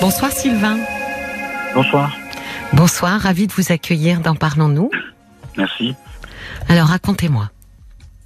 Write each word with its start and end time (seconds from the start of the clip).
Bonsoir 0.00 0.30
Sylvain. 0.32 0.78
Bonsoir. 1.74 2.16
Bonsoir, 2.72 3.20
ravi 3.20 3.46
de 3.46 3.52
vous 3.52 3.72
accueillir 3.72 4.20
dans 4.20 4.34
Parlons-nous. 4.34 4.90
Merci. 5.56 5.94
Alors 6.68 6.88
racontez-moi. 6.88 7.50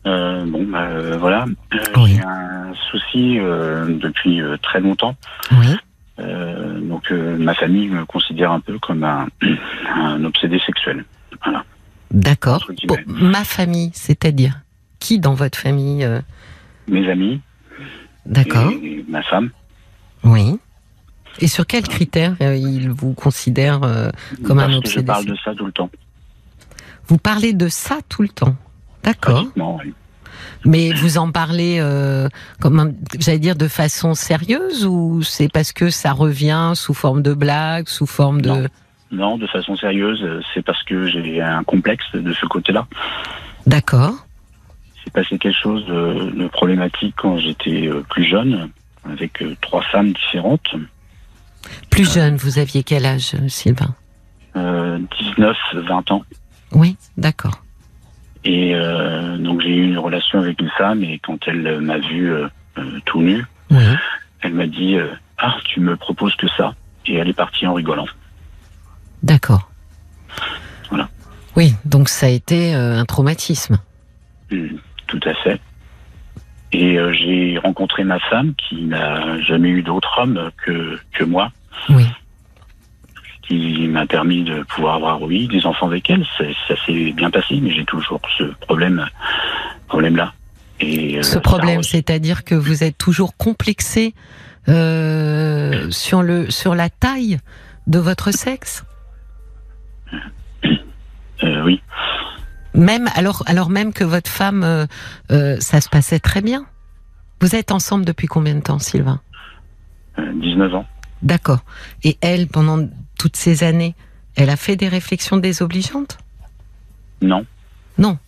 Euh, 0.07 0.45
bon, 0.47 0.65
bah, 0.65 0.83
euh, 0.83 1.17
voilà. 1.19 1.47
Euh, 1.75 1.79
Oui. 1.97 2.15
J'ai 2.17 2.23
un 2.23 2.73
souci 2.91 3.37
depuis 3.39 4.41
très 4.63 4.81
longtemps. 4.81 5.17
Oui. 5.53 5.77
Donc, 6.89 7.11
ma 7.11 7.55
famille 7.55 7.89
me 7.89 8.05
considère 8.05 8.53
un 8.53 8.61
peu 8.61 8.79
comme 8.79 9.03
un, 9.03 9.27
un 9.95 10.25
obsédé 10.25 10.61
sexuel. 10.65 11.05
Voilà. 11.43 11.65
D'accord. 12.11 12.67
Bon, 12.87 12.97
ma 13.07 13.43
famille, 13.45 13.91
c'est-à-dire 13.95 14.61
qui 15.01 15.19
dans 15.19 15.35
votre 15.35 15.59
famille 15.59 16.07
Mes 16.89 17.09
amis 17.11 17.41
D'accord. 18.27 18.71
et 18.71 19.05
ma 19.09 19.23
femme. 19.23 19.51
Oui. 20.23 20.59
Et 21.41 21.49
sur 21.49 21.67
quels 21.67 21.87
critères 21.87 22.37
euh, 22.41 22.57
ils 22.57 22.91
vous 22.91 23.13
considèrent 23.13 23.83
euh, 23.83 24.11
Comme 24.45 24.59
un 24.59 24.67
parce 24.67 24.81
que 24.81 24.91
je 24.91 24.99
obsédé 25.01 25.07
parle 25.07 25.25
de 25.27 25.37
ça 25.45 25.55
tout 25.55 25.67
le 25.67 25.73
temps. 25.73 25.91
Vous 27.07 27.19
parlez 27.19 27.53
de 27.53 27.69
ça 27.69 27.99
tout 28.09 28.23
le 28.23 28.29
temps. 28.29 28.57
D'accord. 29.03 29.47
Oui. 29.57 29.93
Mais 30.65 30.93
vous 30.93 31.19
en 31.19 31.31
parlez, 31.31 31.77
euh, 31.79 32.29
comme 32.61 32.95
j'allais 33.19 33.39
dire, 33.39 33.57
de 33.57 33.69
façon 33.69 34.15
sérieuse 34.15 34.87
ou 34.87 35.23
c'est 35.23 35.49
parce 35.53 35.73
que 35.73 35.91
ça 35.91 36.13
revient 36.13 36.73
sous 36.75 36.95
forme 36.95 37.23
de 37.23 37.35
blague, 37.35 37.89
sous 37.89 38.07
forme 38.07 38.41
de... 38.41 38.49
Non. 38.49 38.67
Non, 39.11 39.39
de 39.39 39.47
façon 39.47 39.77
sérieuse, 39.77 40.23
euh, 40.25 40.41
c'est 40.53 40.63
parce 40.65 40.83
que 40.83 41.07
j'ai 41.07 41.41
un 41.41 41.63
complexe 41.63 42.11
de 42.15 42.33
ce 42.33 42.47
côté-là. 42.47 42.87
D'accord. 43.67 44.15
C'est 45.05 45.13
passé 45.13 45.39
quelque 45.39 45.61
chose 45.61 45.87
de, 45.87 46.31
de 46.31 46.49
problématique 46.49 47.15
quand 47.17 47.37
j'étais 47.39 47.91
plus 48.09 48.25
jeune, 48.25 48.71
avec 49.05 49.45
trois 49.61 49.83
femmes 49.83 50.13
différentes. 50.13 50.75
Plus 51.91 52.13
jeune, 52.13 52.37
vous 52.37 52.59
aviez 52.59 52.83
quel 52.83 53.07
âge, 53.07 53.35
Sylvain 53.49 53.95
Euh, 54.57 54.99
19, 55.37 55.57
20 55.75 56.11
ans. 56.13 56.23
Oui, 56.73 56.97
d'accord. 57.17 57.63
Et 58.45 58.75
euh, 58.75 59.39
donc 59.39 59.63
j'ai 59.63 59.71
eu 59.75 59.85
une 59.85 59.99
relation 59.99 60.39
avec 60.41 60.61
une 60.61 60.71
femme 60.77 61.03
et 61.03 61.19
quand 61.19 61.39
elle 61.47 61.81
m'a 61.81 61.99
vu 61.99 62.31
euh, 62.33 62.47
euh, 62.79 63.01
tout 63.07 63.23
nu, 63.23 63.45
Oui. 63.71 63.83
elle 64.43 64.55
m'a 64.55 64.67
dit 64.67 64.97
Ah, 65.39 65.57
tu 65.65 65.81
me 65.81 65.97
proposes 65.97 66.35
que 66.37 66.47
ça. 66.57 66.75
Et 67.07 67.15
elle 67.15 67.29
est 67.29 67.33
partie 67.35 67.67
en 67.67 67.75
rigolant. 67.75 68.07
D'accord. 69.23 69.71
Voilà. 70.91 71.09
Oui, 71.57 71.75
donc 71.85 72.09
ça 72.09 72.27
a 72.27 72.29
été 72.31 72.75
un 72.75 73.05
traumatisme. 73.05 73.79
Hmm, 74.51 74.77
tout 75.07 75.21
à 75.25 75.35
fait. 75.35 75.61
Et 76.73 76.99
j'ai 77.13 77.59
rencontré 77.59 78.03
ma 78.05 78.19
femme 78.19 78.53
qui 78.57 78.83
n'a 78.83 79.41
jamais 79.43 79.69
eu 79.69 79.83
d'autre 79.83 80.19
homme 80.21 80.51
que, 80.65 80.99
que 81.13 81.23
moi, 81.25 81.53
Oui. 81.91 82.07
qui 83.47 83.87
m'a 83.89 84.07
permis 84.07 84.43
de 84.43 84.63
pouvoir 84.63 84.95
avoir, 84.95 85.21
oui, 85.23 85.49
des 85.49 85.67
enfants 85.67 85.87
avec 85.87 86.09
elle. 86.09 86.25
Ça, 86.39 86.45
ça 86.69 86.75
s'est 86.87 87.13
bien 87.13 87.31
passé, 87.31 87.61
mais 87.61 87.75
j'ai 87.75 87.85
toujours 87.85 88.21
ce 88.39 88.45
problème, 88.61 89.07
problème-là. 89.89 90.33
Et, 90.81 91.19
euh, 91.19 91.23
Ce 91.23 91.39
problème, 91.39 91.81
re- 91.81 91.83
c'est-à-dire 91.83 92.45
que 92.45 92.55
vous 92.55 92.83
êtes 92.85 92.97
toujours 92.99 93.37
complexé 93.37 94.15
euh, 94.69 95.91
sur 95.91 96.23
le 96.23 96.51
sur 96.51 96.75
la 96.75 96.89
taille 96.89 97.39
de 97.87 97.99
votre 97.99 98.31
sexe, 98.33 98.83
euh, 101.43 101.63
oui, 101.65 101.83
même 102.73 103.09
alors 103.15 103.43
alors 103.47 103.69
même 103.69 103.93
que 103.93 104.05
votre 104.05 104.31
femme, 104.31 104.87
ça 105.29 105.81
se 105.83 105.89
passait 105.91 106.19
très 106.19 106.41
bien. 106.41 106.65
Vous 107.41 107.55
êtes 107.55 107.73
ensemble 107.73 108.05
depuis 108.07 108.27
combien 108.27 108.55
de 108.55 108.61
temps, 108.63 108.79
Sylvain? 108.79 109.21
Euh, 110.19 110.33
19 110.37 110.75
ans. 110.77 110.87
D'accord. 111.25 111.65
Et 112.05 112.17
elle, 112.21 112.47
pendant 112.47 112.87
toutes 113.19 113.37
ces 113.37 113.65
années, 113.65 113.95
elle 114.37 114.51
a 114.51 114.57
fait 114.57 114.77
des 114.77 114.89
réflexions 114.89 115.37
désobligeantes? 115.39 116.19
Non, 117.23 117.45
Non. 117.99 118.19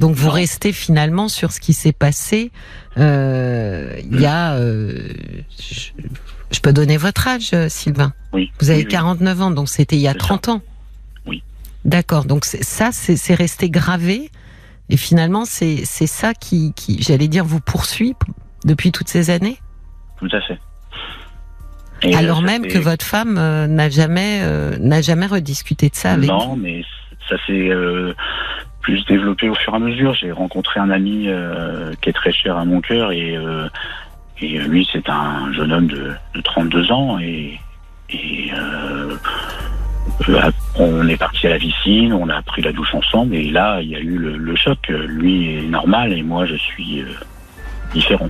Donc 0.00 0.16
vous 0.16 0.26
Non. 0.26 0.32
restez 0.32 0.72
finalement 0.72 1.28
sur 1.28 1.52
ce 1.52 1.60
qui 1.60 1.72
s'est 1.72 1.92
passé. 1.92 2.50
euh, 2.98 3.96
Il 4.10 4.20
y 4.20 4.26
a, 4.26 4.54
euh, 4.54 5.08
je, 5.58 5.90
je 6.50 6.60
peux 6.60 6.72
donner 6.72 6.96
votre 6.96 7.28
âge, 7.28 7.50
euh, 7.54 7.68
Sylvain? 7.68 8.12
oui. 8.32 8.50
Vous 8.60 8.70
avez 8.70 8.80
oui, 8.80 8.84
oui. 8.86 8.90
49 8.92 9.40
ans, 9.42 9.50
donc 9.52 9.68
c'était 9.68 9.94
il 9.96 10.02
y 10.02 10.08
a 10.08 10.12
C'est 10.12 10.18
ça. 10.18 10.24
30 10.26 10.48
ans. 10.48 10.62
Oui. 11.26 11.42
D'accord. 11.84 12.24
Donc 12.24 12.44
ça, 12.44 12.90
c'est 12.92 13.34
resté 13.34 13.70
gravé. 13.70 14.30
Et 14.90 14.96
finalement, 14.96 15.44
c'est 15.46 15.84
ça 15.86 16.34
qui, 16.34 16.72
qui 16.74 17.00
j'allais 17.00 17.28
dire, 17.28 17.44
vous 17.44 17.60
poursuit 17.60 18.14
depuis 18.64 18.90
toutes 18.92 19.08
ces 19.08 19.30
années? 19.30 19.58
Tout 20.18 20.28
à 20.32 20.40
fait. 20.42 20.58
Et, 22.04 22.14
Alors 22.14 22.38
euh, 22.38 22.40
ça 22.40 22.46
même 22.46 22.66
que 22.66 22.78
votre 22.78 23.04
femme 23.04 23.36
euh, 23.38 23.66
n'a 23.66 23.88
jamais 23.88 24.40
euh, 24.42 24.76
n'a 24.78 25.00
jamais 25.00 25.26
rediscuté 25.26 25.88
de 25.88 25.94
ça 25.94 26.12
avec 26.12 26.30
vous. 26.30 26.36
Non, 26.36 26.56
mais 26.56 26.84
ça 27.28 27.36
s'est 27.46 27.70
plus 28.82 29.04
développé 29.06 29.48
au 29.48 29.54
fur 29.54 29.72
et 29.72 29.76
à 29.76 29.78
mesure. 29.78 30.14
J'ai 30.14 30.30
rencontré 30.30 30.78
un 30.78 30.90
ami 30.90 31.28
qui 32.02 32.10
est 32.10 32.12
très 32.12 32.32
cher 32.32 32.58
à 32.58 32.64
mon 32.66 32.80
cœur 32.82 33.12
et, 33.12 33.38
et 34.40 34.58
lui, 34.58 34.86
c'est 34.92 35.08
un 35.08 35.50
jeune 35.54 35.72
homme 35.72 35.86
de, 35.86 36.12
de 36.34 36.40
32 36.42 36.92
ans 36.92 37.18
et, 37.18 37.58
et 38.10 38.50
on 40.76 41.08
est 41.08 41.16
parti 41.16 41.46
à 41.46 41.50
la 41.50 41.58
piscine, 41.58 42.12
on 42.12 42.28
a 42.28 42.42
pris 42.42 42.60
la 42.60 42.72
douche 42.72 42.94
ensemble 42.94 43.34
et 43.34 43.50
là, 43.50 43.80
il 43.80 43.88
y 43.88 43.96
a 43.96 44.00
eu 44.00 44.18
le, 44.18 44.36
le 44.36 44.56
choc. 44.56 44.78
Lui 44.88 45.56
est 45.56 45.62
normal 45.62 46.12
et 46.12 46.22
moi, 46.22 46.44
je 46.44 46.56
suis 46.56 47.02
différent. 47.94 48.28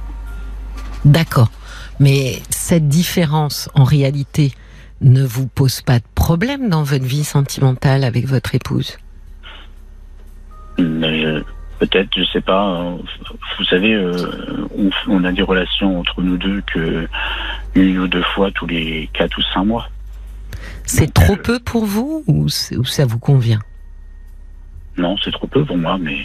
D'accord. 1.05 1.51
Mais 2.00 2.41
cette 2.50 2.88
différence, 2.88 3.69
en 3.75 3.84
réalité, 3.84 4.53
ne 5.00 5.25
vous 5.25 5.47
pose 5.47 5.81
pas 5.82 5.99
de 5.99 6.05
problème 6.15 6.69
dans 6.69 6.82
votre 6.82 7.05
vie 7.05 7.25
sentimentale 7.25 8.05
avec 8.05 8.27
votre 8.27 8.55
épouse? 8.55 8.99
Euh, 10.78 11.43
Peut-être, 11.78 12.09
je 12.16 12.25
sais 12.32 12.41
pas. 12.41 12.81
euh, 12.81 12.97
Vous 13.59 13.65
savez, 13.65 13.94
euh, 13.94 14.15
on, 15.09 15.25
a 15.25 15.32
des 15.32 15.43
relations 15.43 15.99
entre 15.99 16.22
nous 16.22 16.37
deux 16.37 16.62
que 16.72 17.09
une 17.75 17.99
ou 17.99 18.09
deux 18.09 18.22
fois 18.22 18.50
tous 18.53 18.66
les 18.66 19.11
quatre 19.12 19.37
ou 19.38 19.43
cinq 19.53 19.65
mois. 19.65 19.88
C'est 20.84 21.12
trop 21.12 21.34
euh, 21.34 21.43
peu 21.43 21.59
pour 21.59 21.84
vous 21.84 22.25
ou 22.26 22.49
ça 22.49 23.05
vous 23.05 23.19
convient? 23.19 23.61
Non, 24.97 25.16
c'est 25.22 25.32
trop 25.32 25.47
peu 25.47 25.65
pour 25.65 25.77
moi, 25.77 25.99
mais 26.00 26.19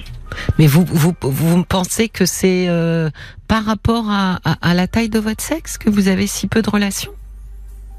Mais 0.60 0.68
vous, 0.68 0.86
vous, 0.86 1.14
vous 1.22 1.64
pensez 1.64 2.08
que 2.08 2.26
c'est 2.26 2.68
euh, 2.70 3.10
par 3.48 3.66
rapport 3.66 4.10
à, 4.10 4.40
à- 4.44 4.58
à 4.70 4.74
la 4.74 4.88
taille 4.88 5.10
de 5.10 5.20
votre 5.20 5.42
sexe 5.42 5.78
que 5.78 5.90
vous 5.90 6.08
avez 6.08 6.28
si 6.28 6.48
peu 6.48 6.62
de 6.62 6.70
relations? 6.70 7.12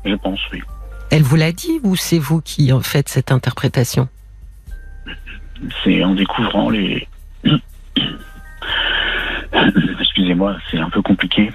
Je 0.05 0.15
pense 0.15 0.39
oui. 0.53 0.61
Elle 1.11 1.23
vous 1.23 1.35
l'a 1.37 1.51
dit 1.53 1.81
ou 1.83 1.97
c'est 1.97 2.19
vous 2.21 2.41
qui 2.41 2.73
en 2.73 2.81
faites 2.81 3.09
cette 3.09 3.33
interprétation? 3.33 4.09
C'est 5.85 6.03
en 6.05 6.15
découvrant 6.15 6.71
les. 6.71 7.07
Excusez-moi, 10.01 10.57
c'est 10.71 10.79
un 10.79 10.91
peu 10.91 11.03
compliqué. 11.03 11.51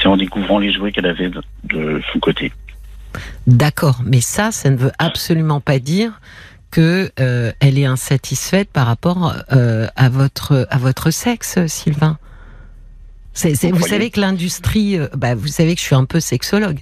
C'est 0.00 0.06
en 0.08 0.16
découvrant 0.16 0.58
les 0.58 0.72
jouets 0.72 0.92
qu'elle 0.92 1.06
avait 1.06 1.28
de, 1.30 1.42
de 1.64 2.00
son 2.12 2.20
côté. 2.20 2.52
D'accord, 3.46 4.00
mais 4.04 4.20
ça, 4.20 4.52
ça 4.52 4.70
ne 4.70 4.76
veut 4.76 4.92
absolument 4.98 5.60
pas 5.60 5.78
dire 5.78 6.20
que 6.76 7.10
euh, 7.20 7.52
elle 7.60 7.78
est 7.78 7.86
insatisfaite 7.86 8.68
par 8.70 8.86
rapport 8.86 9.34
euh, 9.50 9.86
à 9.96 10.10
votre 10.10 10.66
à 10.68 10.76
votre 10.76 11.10
sexe, 11.10 11.58
Sylvain. 11.68 12.18
Vous 13.34 13.86
savez 13.86 14.10
que 14.10 14.20
l'industrie, 14.20 14.98
euh, 14.98 15.08
bah, 15.16 15.34
vous 15.34 15.48
savez 15.48 15.74
que 15.74 15.80
je 15.80 15.86
suis 15.86 15.94
un 15.94 16.04
peu 16.04 16.20
sexologue. 16.20 16.80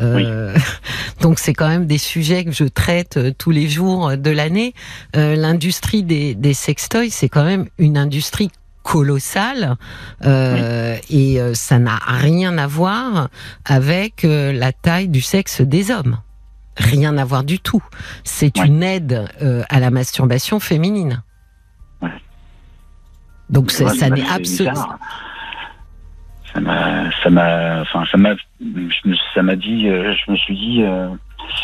Euh, 0.00 0.56
donc 1.20 1.38
c'est 1.38 1.52
quand 1.52 1.68
même 1.68 1.86
des 1.86 1.98
sujets 1.98 2.44
que 2.44 2.50
je 2.50 2.64
traite 2.64 3.20
tous 3.38 3.52
les 3.52 3.68
jours 3.68 4.16
de 4.16 4.30
l'année. 4.30 4.74
L'industrie 5.14 6.02
des, 6.02 6.34
des 6.34 6.54
sextoys, 6.54 7.10
c'est 7.10 7.28
quand 7.28 7.44
même 7.44 7.68
une 7.78 7.98
industrie 7.98 8.50
colossale 8.82 9.76
euh, 10.24 10.96
et 11.08 11.40
euh, 11.40 11.54
ça 11.54 11.78
n'a 11.78 12.00
rien 12.04 12.58
à 12.58 12.66
voir 12.66 13.28
avec 13.64 14.24
euh, 14.24 14.52
la 14.52 14.72
taille 14.72 15.08
du 15.08 15.20
sexe 15.20 15.60
des 15.60 15.92
hommes. 15.92 16.18
Rien 16.76 17.16
à 17.18 17.24
voir 17.24 17.44
du 17.44 17.58
tout. 17.58 17.82
C'est 18.24 18.56
Ouais. 18.58 18.66
une 18.66 18.82
aide 18.82 19.28
euh, 19.42 19.62
à 19.68 19.80
la 19.80 19.90
masturbation 19.90 20.60
féminine. 20.60 21.22
Ouais. 22.00 22.10
Donc 23.50 23.66
Ouais, 23.78 23.88
ça 23.94 24.08
n'est 24.08 24.26
absolument. 24.28 24.88
Ça 26.52 26.60
m'a, 26.60 27.10
ça 27.22 27.30
m'a, 27.30 27.80
enfin, 27.82 28.04
ça 28.10 28.16
m'a, 28.18 28.30
ça 29.34 29.42
m'a 29.42 29.54
dit, 29.56 29.88
euh, 29.88 30.12
je 30.14 30.32
me 30.32 30.36
suis 30.36 30.54
dit, 30.56 30.82
euh, 30.82 31.08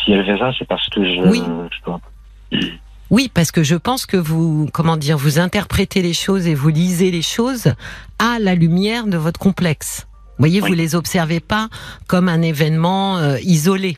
si 0.05 0.13
elle 0.13 0.25
fait 0.25 0.37
ça, 0.37 0.51
c'est 0.57 0.65
parce 0.67 0.87
que 0.89 1.03
je, 1.03 1.21
Oui. 1.29 1.43
je 2.51 2.59
Oui, 3.09 3.29
parce 3.33 3.51
que 3.51 3.63
je 3.63 3.75
pense 3.75 4.05
que 4.05 4.15
vous, 4.17 4.69
comment 4.73 4.95
dire, 4.95 5.17
vous 5.17 5.39
interprétez 5.39 6.01
les 6.01 6.13
choses 6.13 6.47
et 6.47 6.55
vous 6.55 6.69
lisez 6.69 7.11
les 7.11 7.21
choses 7.21 7.73
à 8.19 8.37
la 8.39 8.55
lumière 8.55 9.07
de 9.07 9.17
votre 9.17 9.39
complexe. 9.39 10.06
Voyez, 10.39 10.59
vous 10.59 10.73
les 10.73 10.95
observez 10.95 11.39
pas 11.39 11.69
comme 12.07 12.29
un 12.29 12.41
événement 12.41 13.17
euh, 13.17 13.39
isolé. 13.41 13.97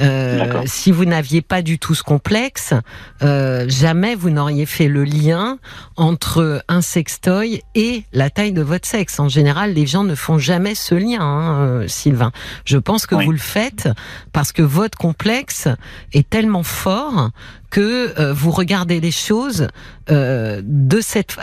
Euh, 0.00 0.62
si 0.66 0.90
vous 0.90 1.04
n'aviez 1.04 1.42
pas 1.42 1.62
du 1.62 1.78
tout 1.78 1.94
ce 1.94 2.02
complexe, 2.02 2.74
euh, 3.22 3.66
jamais 3.68 4.14
vous 4.14 4.30
n'auriez 4.30 4.66
fait 4.66 4.88
le 4.88 5.04
lien 5.04 5.58
entre 5.96 6.62
un 6.68 6.80
sextoy 6.80 7.62
et 7.74 8.04
la 8.12 8.30
taille 8.30 8.52
de 8.52 8.62
votre 8.62 8.86
sexe. 8.86 9.20
En 9.20 9.28
général, 9.28 9.74
les 9.74 9.86
gens 9.86 10.04
ne 10.04 10.14
font 10.14 10.38
jamais 10.38 10.74
ce 10.74 10.94
lien, 10.94 11.20
hein, 11.20 11.84
Sylvain. 11.86 12.32
Je 12.64 12.78
pense 12.78 13.06
que 13.06 13.14
vous 13.14 13.32
le 13.32 13.38
faites 13.38 13.88
parce 14.32 14.52
que 14.52 14.62
votre 14.62 14.98
complexe 14.98 15.68
est 16.12 16.28
tellement 16.28 16.62
fort 16.62 17.30
que 17.70 18.32
vous 18.32 18.50
regardez 18.50 19.00
les 19.00 19.10
choses 19.10 19.68
de 20.08 21.00
cette 21.00 21.36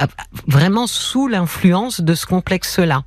vraiment 0.48 0.88
sous 0.88 1.28
l'influence 1.28 2.02
de 2.02 2.14
ce 2.14 2.26
complexe-là 2.26 3.04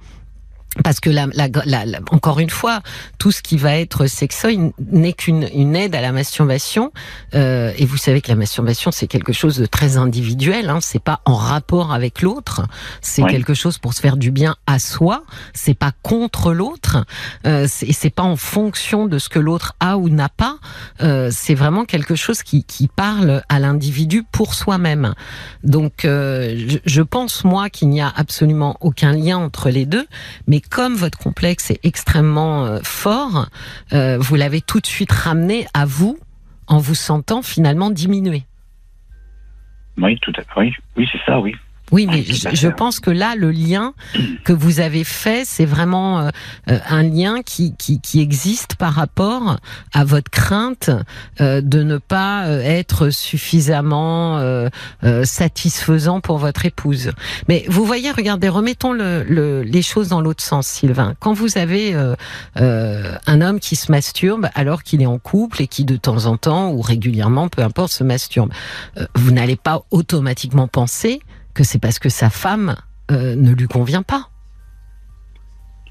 parce 0.82 1.00
que 1.00 1.11
la, 1.11 1.26
la, 1.35 1.49
la, 1.65 2.00
encore 2.11 2.41
une 2.41 2.50
fois, 2.50 2.81
tout 3.19 3.31
ce 3.31 3.43
qui 3.43 3.56
va 3.56 3.76
être 3.76 4.06
sexoïde 4.06 4.73
n'est 4.91 5.12
qu'une 5.12 5.49
une 5.55 5.76
aide 5.76 5.94
à 5.94 6.00
la 6.00 6.12
masturbation. 6.12 6.93
Euh, 7.35 7.73
et 7.79 7.87
vous 7.87 7.97
savez 7.97 8.21
que 8.21 8.29
la 8.29 8.37
masturbation 8.37 8.91
c'est 8.91 9.06
quelque 9.06 9.32
chose 9.32 9.59
de 9.59 9.67
très 9.67 9.97
individuel. 9.97 10.71
Hein, 10.71 10.79
c'est 10.81 11.03
pas 11.03 11.21
en 11.25 11.37
rapport 11.37 11.93
avec 11.93 12.23
l'autre. 12.23 12.62
C'est 13.00 13.25
quelque 13.25 13.55
chose 13.55 13.79
pour 13.79 13.94
se 13.94 14.00
faire 14.00 14.17
du 14.17 14.31
bien 14.31 14.56
à 14.67 14.79
soi. 14.79 15.25
C'est 15.53 15.75
pas 15.75 15.93
contre 16.03 16.53
l'autre. 16.53 17.05
Euh, 17.47 17.67
c'est 17.69 18.11
pas 18.11 18.23
en 18.23 18.37
fonction 18.37 19.06
de 19.06 19.19
ce 19.19 19.29
que 19.29 19.38
l'autre 19.38 19.75
a 19.81 19.97
ou 19.97 20.09
n'a 20.09 20.29
pas. 20.29 20.59
Euh, 21.03 21.31
c'est 21.32 21.55
vraiment 21.55 21.85
quelque 21.85 22.15
chose 22.15 22.43
qui, 22.43 22.65
qui 22.65 22.88
parle 22.88 23.43
à 23.49 23.59
l'individu 23.59 24.25
pour 24.32 24.55
soi-même. 24.55 25.15
Donc, 25.62 26.05
euh, 26.05 26.55
je, 26.69 26.79
je 26.85 27.03
pense 27.03 27.44
moi 27.44 27.71
qu'il 27.71 27.88
n'y 27.88 28.00
a 28.00 28.12
absolument 28.15 28.76
aucun 28.81 29.12
lien 29.12 29.38
entre 29.38 29.71
les 29.71 29.87
deux, 29.87 30.06
mais 30.47 30.61
comme 30.70 30.94
votre 30.94 31.19
complexe 31.19 31.70
est 31.70 31.81
extrêmement 31.84 32.64
euh, 32.64 32.81
fort, 32.82 33.49
euh, 33.93 34.19
vous 34.19 34.34
l'avez 34.34 34.61
tout 34.61 34.81
de 34.81 34.87
suite 34.87 35.12
ramené 35.12 35.66
à 35.75 35.84
vous 35.84 36.19
en 36.66 36.78
vous 36.78 36.94
sentant 36.94 37.43
finalement 37.43 37.90
diminué. 37.90 38.44
Oui, 39.99 40.19
tout 40.20 40.32
à 40.37 40.43
fait. 40.43 40.61
Oui, 40.61 40.75
oui 40.96 41.08
c'est 41.12 41.20
ça, 41.26 41.38
oui. 41.38 41.55
Oui, 41.94 42.08
mais 42.08 42.25
je, 42.25 42.67
pense 42.67 42.99
que 42.99 43.12
là, 43.12 43.37
le 43.37 43.52
lien 43.52 43.94
que 44.43 44.52
vous 44.52 44.81
avez 44.81 45.05
fait, 45.05 45.44
c'est 45.46 45.64
vraiment 45.64 46.19
euh, 46.19 46.31
euh, 46.69 46.79
un 46.88 47.05
lien 47.05 47.41
qui, 47.43 47.76
qui, 47.76 48.00
qui, 48.00 48.20
existe 48.20 48.75
par 48.75 48.94
rapport 48.94 49.58
à 49.93 50.05
votre 50.05 50.29
crainte 50.29 50.91
euh, 51.41 51.61
de 51.61 51.85
ne 51.85 51.99
pas 51.99 52.49
être 52.49 53.11
suffisamment 53.11 54.41
satisfaisant 55.23 56.20
pour 56.20 56.38
votre 56.38 56.67
épouse. 56.67 57.12
Mais 57.49 57.64
vous 57.69 57.85
voyez, 57.85 58.11
regardez, 58.11 58.49
remettons 58.49 58.93
le, 58.93 59.62
les 59.62 59.82
choses 59.82 60.08
dans 60.08 60.20
l'autre 60.20 60.43
sens, 60.43 60.67
Sylvain. 60.67 61.14
Quand 61.20 61.32
vous 61.32 61.58
avez 61.58 61.94
un 62.56 63.40
homme 63.40 63.61
qui 63.61 63.76
se 63.76 63.93
masturbe 63.93 64.49
alors 64.56 64.82
qu'il 64.82 65.00
est 65.00 65.06
en 65.06 65.19
couple 65.19 65.62
et 65.62 65.69
qui 65.69 65.85
de 65.85 65.97
temps 65.97 66.26
en 66.26 66.37
temps 66.38 66.73
ou 66.73 66.81
régulièrement, 66.81 67.49
peu 67.49 67.62
importe, 67.62 67.93
se 67.93 68.02
masturbe, 68.02 68.50
vous 69.14 69.31
n'allez 69.31 69.56
pas 69.56 69.85
automatiquement 69.93 70.67
penser 70.67 71.20
que 71.54 71.64
c'est 71.64 71.78
parce 71.78 71.98
que 71.98 72.08
sa 72.08 72.30
femme 72.30 72.76
euh, 73.10 73.34
ne 73.36 73.52
lui 73.52 73.66
convient 73.66 74.02
pas. 74.02 74.28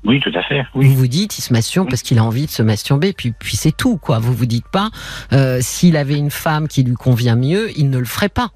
Oui, 0.05 0.19
tout 0.19 0.31
à 0.35 0.43
fait. 0.43 0.65
Oui. 0.75 0.87
Vous 0.87 0.95
vous 0.95 1.07
dites, 1.07 1.37
il 1.37 1.41
se 1.41 1.53
masturbe 1.53 1.89
parce 1.89 2.01
qu'il 2.01 2.19
a 2.19 2.23
envie 2.23 2.45
de 2.45 2.51
se 2.51 2.61
masturber, 2.61 3.13
puis, 3.13 3.31
puis 3.31 3.55
c'est 3.55 3.71
tout, 3.71 3.97
quoi. 3.97 4.19
Vous 4.19 4.33
vous 4.33 4.45
dites 4.45 4.67
pas, 4.67 4.89
euh, 5.31 5.59
s'il 5.61 5.95
avait 5.95 6.17
une 6.17 6.31
femme 6.31 6.67
qui 6.67 6.83
lui 6.83 6.95
convient 6.95 7.37
mieux, 7.37 7.69
il 7.77 7.89
ne 7.89 7.97
le 7.97 8.05
ferait 8.05 8.29
pas. 8.29 8.51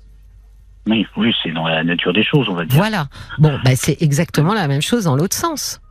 Oui, 0.88 1.06
oui, 1.15 1.33
c'est 1.44 1.51
dans 1.51 1.68
la 1.68 1.83
nature 1.83 2.13
des 2.13 2.24
choses, 2.24 2.48
on 2.50 2.54
va 2.54 2.65
dire. 2.65 2.77
Voilà. 2.77 3.07
Bon, 3.39 3.57
bah, 3.63 3.71
c'est 3.75 4.01
exactement 4.01 4.54
la 4.54 4.68
même 4.68 4.81
chose 4.81 5.06
dans 5.06 5.15
l'autre 5.15 5.36
sens. 5.36 5.81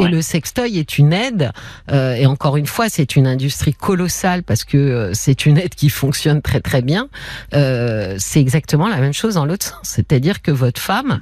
Et 0.00 0.08
le 0.08 0.22
sextoy 0.22 0.78
est 0.78 0.98
une 0.98 1.12
aide, 1.12 1.52
euh, 1.90 2.14
et 2.14 2.26
encore 2.26 2.56
une 2.56 2.66
fois, 2.66 2.88
c'est 2.88 3.16
une 3.16 3.26
industrie 3.26 3.74
colossale 3.74 4.42
parce 4.42 4.64
que 4.64 4.76
euh, 4.76 5.10
c'est 5.14 5.46
une 5.46 5.56
aide 5.58 5.74
qui 5.74 5.88
fonctionne 5.88 6.42
très 6.42 6.60
très 6.60 6.82
bien. 6.82 7.08
Euh, 7.54 8.16
c'est 8.18 8.40
exactement 8.40 8.88
la 8.88 8.98
même 8.98 9.12
chose 9.12 9.34
dans 9.34 9.46
l'autre 9.46 9.66
sens, 9.66 9.80
c'est-à-dire 9.82 10.42
que 10.42 10.50
votre 10.50 10.80
femme 10.80 11.20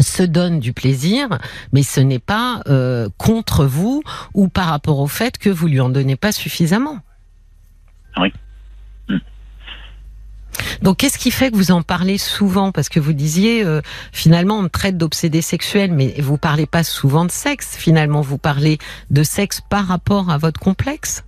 se 0.00 0.22
donne 0.22 0.58
du 0.58 0.72
plaisir, 0.72 1.38
mais 1.72 1.82
ce 1.82 2.00
n'est 2.00 2.18
pas 2.18 2.62
euh, 2.66 3.08
contre 3.18 3.64
vous 3.64 4.02
ou 4.34 4.48
par 4.48 4.66
rapport 4.66 4.98
au 4.98 5.06
fait 5.06 5.38
que 5.38 5.50
vous 5.50 5.68
lui 5.68 5.80
en 5.80 5.88
donnez 5.88 6.16
pas 6.16 6.32
suffisamment. 6.32 6.98
Oui. 8.16 8.32
Donc, 10.82 10.98
qu'est-ce 10.98 11.18
qui 11.18 11.30
fait 11.30 11.50
que 11.50 11.56
vous 11.56 11.70
en 11.70 11.82
parlez 11.82 12.18
souvent? 12.18 12.72
Parce 12.72 12.88
que 12.88 13.00
vous 13.00 13.12
disiez, 13.12 13.64
euh, 13.64 13.80
finalement, 14.12 14.58
on 14.58 14.68
traite 14.68 14.96
d'obsédé 14.96 15.40
sexuel, 15.40 15.92
mais 15.92 16.14
vous 16.20 16.38
parlez 16.38 16.66
pas 16.66 16.82
souvent 16.82 17.24
de 17.24 17.30
sexe. 17.30 17.76
Finalement, 17.76 18.20
vous 18.20 18.38
parlez 18.38 18.78
de 19.10 19.22
sexe 19.22 19.60
par 19.60 19.86
rapport 19.86 20.30
à 20.30 20.38
votre 20.38 20.60
complexe? 20.60 21.24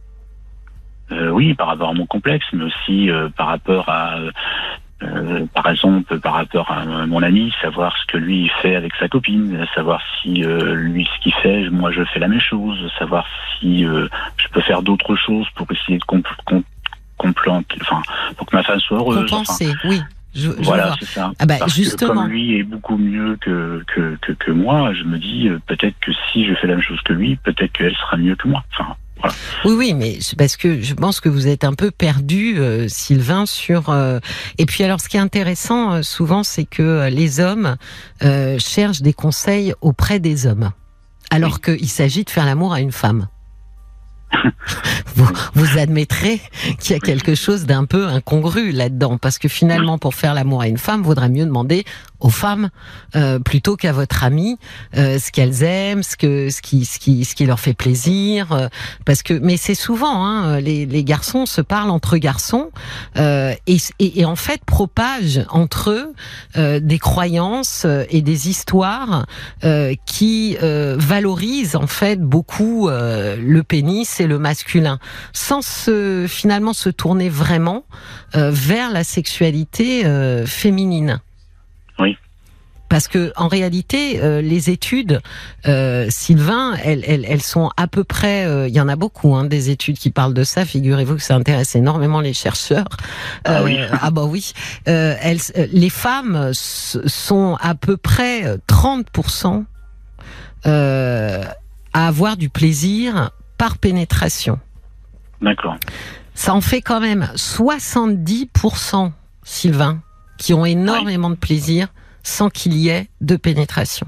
Euh, 1.12 1.30
oui, 1.30 1.54
par 1.54 1.68
rapport 1.68 1.90
à 1.90 1.94
mon 1.94 2.06
complexe, 2.06 2.46
mais 2.52 2.64
aussi 2.64 3.10
euh, 3.10 3.28
par 3.36 3.48
rapport 3.48 3.88
à, 3.88 4.18
par 5.52 5.68
exemple, 5.68 6.18
par 6.18 6.32
rapport 6.32 6.70
à 6.70 7.06
mon 7.06 7.22
ami, 7.22 7.52
savoir 7.60 7.94
ce 7.98 8.06
que 8.06 8.16
lui 8.16 8.50
fait 8.62 8.74
avec 8.74 8.94
sa 8.98 9.06
copine, 9.08 9.66
savoir 9.74 10.00
si 10.22 10.42
lui 10.42 11.06
ce 11.14 11.22
qu'il 11.22 11.34
fait, 11.34 11.68
moi 11.68 11.92
je 11.92 12.04
fais 12.04 12.20
la 12.20 12.28
même 12.28 12.40
chose, 12.40 12.78
savoir 12.98 13.26
si 13.60 13.82
je 13.84 14.48
peux 14.50 14.62
faire 14.62 14.80
d'autres 14.80 15.14
choses 15.14 15.46
pour 15.56 15.70
essayer 15.70 15.98
de 15.98 16.04
plante, 17.32 17.66
enfin, 17.81 18.02
pour 18.37 18.46
que 18.46 18.56
ma 18.56 18.62
femme 18.62 18.81
soit 18.81 18.99
heureuse. 18.99 19.31
Compenser, 19.31 19.72
oui. 19.84 20.00
Je, 20.34 20.50
voilà, 20.50 20.96
c'est 20.99 21.06
ça. 21.06 21.32
Ah 21.38 21.46
bah, 21.46 21.58
justement. 21.69 22.22
comme 22.22 22.28
lui 22.28 22.58
est 22.58 22.64
beaucoup 22.64 22.96
mieux 22.96 23.37
que, 23.40 23.84
que, 23.87 24.32
que, 24.32 24.50
moi, 24.50 24.93
je 24.93 25.05
me 25.05 25.19
dis 25.19 25.49
euh, 25.49 25.61
peut-être 25.66 25.94
que 26.00 26.11
si 26.32 26.44
je 26.44 26.55
fais 26.55 26.66
la 26.66 26.75
même 26.75 26.82
chose 26.82 27.00
que 27.05 27.12
lui, 27.12 27.37
peut-être 27.37 27.70
qu'elle 27.72 27.94
sera 27.94 28.16
mieux 28.16 28.34
que 28.34 28.49
moi. 28.49 28.64
Enfin, 28.72 28.96
voilà. 29.19 29.34
Oui, 29.64 29.75
oui, 29.76 29.94
mais 29.94 30.19
parce 30.37 30.56
que 30.56 30.81
je 30.81 30.94
pense 30.94 31.20
que 31.20 31.28
vous 31.28 31.46
êtes 31.46 31.62
un 31.62 31.75
peu 31.75 31.93
perdu, 31.93 32.58
euh, 32.58 32.88
Sylvain, 32.88 33.46
sur. 33.46 33.90
Euh, 33.90 34.19
et 34.58 34.67
puis 34.67 34.82
alors, 34.82 35.00
ce 35.00 35.08
qui 35.08 35.19
est 35.19 35.20
intéressant 35.20 36.02
souvent, 36.02 36.43
c'est 36.43 36.64
que 36.64 37.08
les 37.10 37.38
hommes 37.38 37.76
cherchent 38.58 39.02
des 39.02 39.12
conseils 39.12 39.72
auprès 39.82 40.19
des 40.19 40.46
hommes, 40.46 40.72
alors 41.31 41.60
qu'il 41.60 41.88
s'agit 41.88 42.25
de 42.25 42.31
faire 42.31 42.44
l'amour 42.44 42.72
à 42.72 42.81
une 42.81 42.93
femme. 42.93 43.28
vous, 45.14 45.28
vous 45.54 45.78
admettrez 45.78 46.40
qu'il 46.78 46.92
y 46.92 46.96
a 46.96 47.00
quelque 47.00 47.34
chose 47.34 47.66
d'un 47.66 47.84
peu 47.84 48.06
incongru 48.06 48.72
là-dedans, 48.72 49.19
parce 49.19 49.38
que 49.38 49.48
finalement, 49.48 49.98
pour 49.98 50.14
faire 50.14 50.34
l'amour 50.34 50.62
à 50.62 50.69
une 50.69 50.78
femme, 50.78 51.02
vaudrait 51.02 51.28
mieux 51.28 51.44
demander 51.44 51.84
aux 52.25 52.31
femmes 52.31 52.70
euh, 53.16 53.38
plutôt 53.38 53.76
qu'à 53.76 53.92
votre 53.92 54.25
amie 54.25 54.58
euh, 54.96 55.19
ce 55.19 55.31
qu'elles 55.31 55.62
aiment, 55.62 56.02
ce 56.02 56.16
que 56.16 56.48
ce 56.48 56.62
qui 56.62 56.86
ce 56.86 56.98
qui 56.98 57.25
ce 57.25 57.34
qui 57.34 57.44
leur 57.44 57.60
fait 57.60 57.75
plaisir, 57.75 58.52
euh, 58.52 58.69
parce 59.04 59.22
que 59.22 59.34
mais 59.34 59.58
c'est 59.58 59.75
souvent 59.75 60.25
hein, 60.25 60.58
les, 60.60 60.86
les 60.86 61.04
garçons 61.04 61.44
se 61.44 61.60
parlent 61.60 61.90
entre 61.90 62.16
garçons 62.16 62.70
et, 63.16 63.76
et, 63.98 64.20
et, 64.20 64.25
en 64.25 64.36
fait 64.36 64.64
propagent 64.64 65.44
entre 65.50 65.90
eux 65.90 66.81
des 66.81 66.98
croyances 66.98 67.86
et 68.08 68.22
des 68.22 68.48
histoires 68.48 69.26
qui 70.06 70.56
valorisent 70.60 71.76
en 71.76 71.86
fait 71.86 72.20
beaucoup 72.20 72.88
le 72.88 73.60
pénis 73.62 74.20
le 74.26 74.38
masculin, 74.38 74.98
sans 75.32 75.62
se 75.62 76.26
finalement 76.28 76.72
se 76.72 76.88
tourner 76.88 77.28
vraiment 77.28 77.84
vers 78.34 78.90
la 78.90 79.04
sexualité 79.04 80.04
féminine. 80.46 81.20
Oui. 81.98 82.16
Parce 82.94 83.08
que 83.08 83.32
en 83.34 83.48
réalité, 83.48 84.20
euh, 84.22 84.40
les 84.40 84.70
études, 84.70 85.20
euh, 85.66 86.06
Sylvain, 86.10 86.74
elles, 86.84 87.02
elles, 87.08 87.24
elles, 87.28 87.43
sont 87.43 87.70
à 87.76 87.88
peu 87.88 88.04
près. 88.04 88.46
Euh, 88.46 88.69
il 88.69 88.74
y 88.74 88.81
en 88.81 88.88
a 88.88 88.94
beaucoup, 88.94 89.34
hein, 89.34 89.46
des 89.46 89.70
études 89.70 89.98
qui 89.98 90.10
parlent 90.10 90.32
de 90.32 90.44
ça. 90.44 90.64
Figurez-vous 90.64 91.16
que 91.16 91.22
ça 91.22 91.34
intéresse 91.34 91.74
énormément 91.74 92.20
les 92.20 92.34
chercheurs. 92.34 92.86
Ah, 93.44 93.64
oui. 93.64 93.78
ah 94.00 94.10
bah 94.12 94.22
oui. 94.24 94.52
elles, 94.84 95.40
les 95.72 95.90
femmes 95.90 96.52
sont 96.52 97.56
à 97.60 97.74
peu 97.74 97.96
près 97.96 98.58
30% 98.69 99.64
à 100.64 101.46
avoir 101.93 102.36
du 102.36 102.48
plaisir 102.48 103.31
par 103.58 103.79
pénétration. 103.79 104.58
D'accord. 105.41 105.77
Ça 106.34 106.55
en 106.55 106.61
fait 106.61 106.81
quand 106.81 107.01
même 107.01 107.29
70% 107.34 109.13
Sylvain 109.44 110.01
qui 110.39 110.55
ont 110.55 110.65
énormément 110.65 111.31
de 111.31 111.37
plaisir 111.37 111.89
sans 112.23 112.51
qu'il 112.51 112.75
y 112.75 112.89
ait 112.89 113.08
de 113.20 113.37
pénétration. 113.37 114.06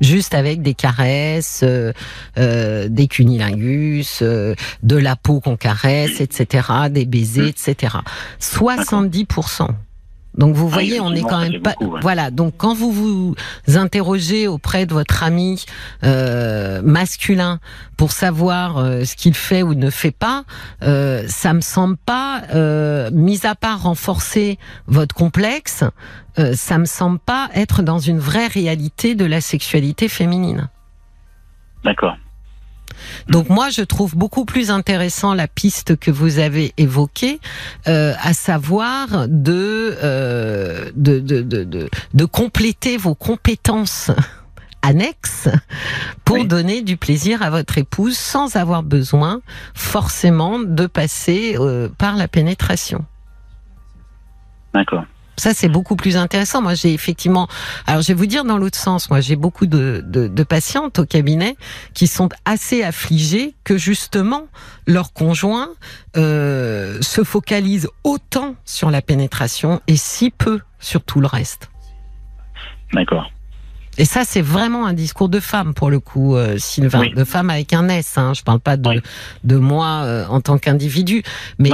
Juste 0.00 0.34
avec 0.34 0.60
des 0.60 0.74
caresses, 0.74 1.60
euh, 1.62 1.92
euh, 2.36 2.88
des 2.88 3.06
cunilingus, 3.06 4.20
euh, 4.22 4.54
de 4.82 4.96
la 4.96 5.16
peau 5.16 5.40
qu'on 5.40 5.56
caresse, 5.56 6.20
etc., 6.20 6.68
des 6.90 7.06
baisers, 7.06 7.48
etc. 7.48 7.98
70%. 8.40 9.68
Donc 10.36 10.54
vous 10.54 10.66
ah 10.66 10.72
voyez, 10.72 11.00
on 11.00 11.12
est 11.12 11.22
quand 11.22 11.40
même 11.40 11.62
pas. 11.62 11.74
Voilà. 12.00 12.30
Donc 12.30 12.54
quand 12.56 12.74
vous 12.74 12.90
vous 12.90 13.34
interrogez 13.74 14.48
auprès 14.48 14.86
de 14.86 14.92
votre 14.92 15.22
ami 15.22 15.64
euh, 16.02 16.82
masculin 16.82 17.60
pour 17.96 18.12
savoir 18.12 18.78
euh, 18.78 19.04
ce 19.04 19.14
qu'il 19.14 19.34
fait 19.34 19.62
ou 19.62 19.74
ne 19.74 19.90
fait 19.90 20.10
pas, 20.10 20.44
euh, 20.82 21.24
ça 21.28 21.52
me 21.52 21.60
semble 21.60 21.96
pas, 21.96 22.42
euh, 22.54 23.10
mis 23.12 23.46
à 23.46 23.54
part 23.54 23.82
renforcer 23.82 24.58
votre 24.86 25.14
complexe, 25.14 25.84
euh, 26.38 26.54
ça 26.54 26.78
me 26.78 26.86
semble 26.86 27.20
pas 27.20 27.48
être 27.54 27.82
dans 27.82 27.98
une 27.98 28.18
vraie 28.18 28.48
réalité 28.48 29.14
de 29.14 29.24
la 29.24 29.40
sexualité 29.40 30.08
féminine. 30.08 30.68
D'accord. 31.84 32.16
Donc 33.28 33.48
moi, 33.48 33.70
je 33.70 33.82
trouve 33.82 34.16
beaucoup 34.16 34.44
plus 34.44 34.70
intéressant 34.70 35.34
la 35.34 35.48
piste 35.48 35.96
que 35.96 36.10
vous 36.10 36.38
avez 36.38 36.72
évoquée, 36.76 37.40
euh, 37.88 38.14
à 38.22 38.34
savoir 38.34 39.28
de, 39.28 39.96
euh, 40.02 40.90
de, 40.94 41.18
de, 41.20 41.42
de, 41.42 41.88
de, 42.14 42.24
compléter 42.24 42.96
vos 42.96 43.14
compétences 43.14 44.10
annexes 44.82 45.48
pour 46.24 46.44
donner 46.44 46.82
du 46.82 46.96
plaisir 46.96 47.42
à 47.42 47.50
votre 47.50 47.78
épouse 47.78 48.16
sans 48.16 48.56
avoir 48.56 48.82
besoin 48.82 49.40
forcément 49.74 50.58
de 50.58 50.86
passer 50.86 51.56
euh, 51.58 51.88
par 51.96 52.16
la 52.16 52.28
pénétration. 52.28 53.04
D'accord. 54.74 55.04
Ça, 55.36 55.54
c'est 55.54 55.68
beaucoup 55.68 55.96
plus 55.96 56.16
intéressant. 56.16 56.62
Moi, 56.62 56.74
j'ai 56.74 56.92
effectivement. 56.92 57.48
Alors, 57.86 58.02
je 58.02 58.08
vais 58.08 58.14
vous 58.14 58.26
dire 58.26 58.44
dans 58.44 58.58
l'autre 58.58 58.78
sens. 58.78 59.10
Moi, 59.10 59.20
j'ai 59.20 59.36
beaucoup 59.36 59.66
de, 59.66 60.02
de, 60.04 60.28
de, 60.28 60.42
patientes 60.42 60.98
au 60.98 61.06
cabinet 61.06 61.56
qui 61.92 62.06
sont 62.06 62.28
assez 62.44 62.82
affligées 62.82 63.54
que 63.64 63.76
justement 63.76 64.46
leur 64.86 65.12
conjoint 65.12 65.70
euh, 66.16 66.98
se 67.00 67.24
focalise 67.24 67.88
autant 68.04 68.54
sur 68.64 68.90
la 68.90 69.02
pénétration 69.02 69.80
et 69.86 69.96
si 69.96 70.30
peu 70.30 70.60
sur 70.78 71.02
tout 71.02 71.20
le 71.20 71.26
reste. 71.26 71.70
D'accord. 72.92 73.30
Et 73.98 74.04
ça, 74.04 74.22
c'est 74.24 74.40
vraiment 74.40 74.86
un 74.86 74.92
discours 74.92 75.28
de 75.28 75.40
femme 75.40 75.74
pour 75.74 75.90
le 75.90 76.00
coup, 76.00 76.36
euh, 76.36 76.56
Sylvain, 76.58 77.08
de 77.14 77.24
femme 77.24 77.50
avec 77.50 77.72
un 77.72 77.88
S. 77.88 78.16
Hein. 78.16 78.32
Je 78.34 78.42
parle 78.42 78.60
pas 78.60 78.76
de 78.76 79.02
de 79.44 79.56
moi 79.56 80.02
euh, 80.04 80.26
en 80.28 80.40
tant 80.40 80.58
qu'individu, 80.58 81.22
mais 81.58 81.70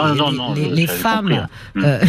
les, 0.55 0.69
les, 0.71 0.87
femmes. 0.87 1.33
Hein. 1.33 1.49
Hmm. 1.75 1.85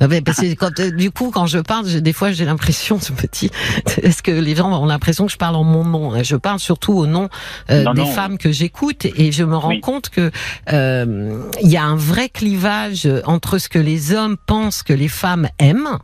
Euh, 0.00 0.20
parce 0.24 0.38
que 0.38 0.54
quand, 0.54 0.78
euh, 0.78 0.92
du 0.92 1.10
coup, 1.10 1.30
quand 1.32 1.46
je 1.46 1.58
parle, 1.58 1.86
des 1.86 2.12
fois, 2.12 2.30
j'ai 2.30 2.44
l'impression, 2.44 3.00
ce 3.00 3.12
petit, 3.12 3.50
est-ce 4.02 4.22
que 4.22 4.30
les 4.30 4.54
gens 4.54 4.70
ont 4.80 4.86
l'impression 4.86 5.26
que 5.26 5.32
je 5.32 5.36
parle 5.36 5.56
en 5.56 5.64
mon 5.64 5.84
nom 5.84 6.22
Je 6.22 6.36
parle 6.36 6.60
surtout 6.60 6.92
au 6.92 7.06
nom 7.06 7.28
des 7.68 8.06
femmes 8.06 8.38
que 8.38 8.52
j'écoute, 8.52 9.06
et 9.06 9.32
je 9.32 9.42
me 9.42 9.56
rends 9.56 9.80
compte 9.80 10.08
que 10.08 10.30
il 10.70 11.68
y 11.68 11.76
a 11.76 11.84
un 11.84 11.96
vrai 11.96 12.28
clivage 12.28 13.08
entre 13.24 13.58
ce 13.58 13.68
que 13.68 13.78
les 13.78 14.12
hommes 14.12 14.36
pensent 14.46 14.82
que 14.82 14.92
les 14.92 15.08
femmes 15.08 15.48
aiment 15.58 15.98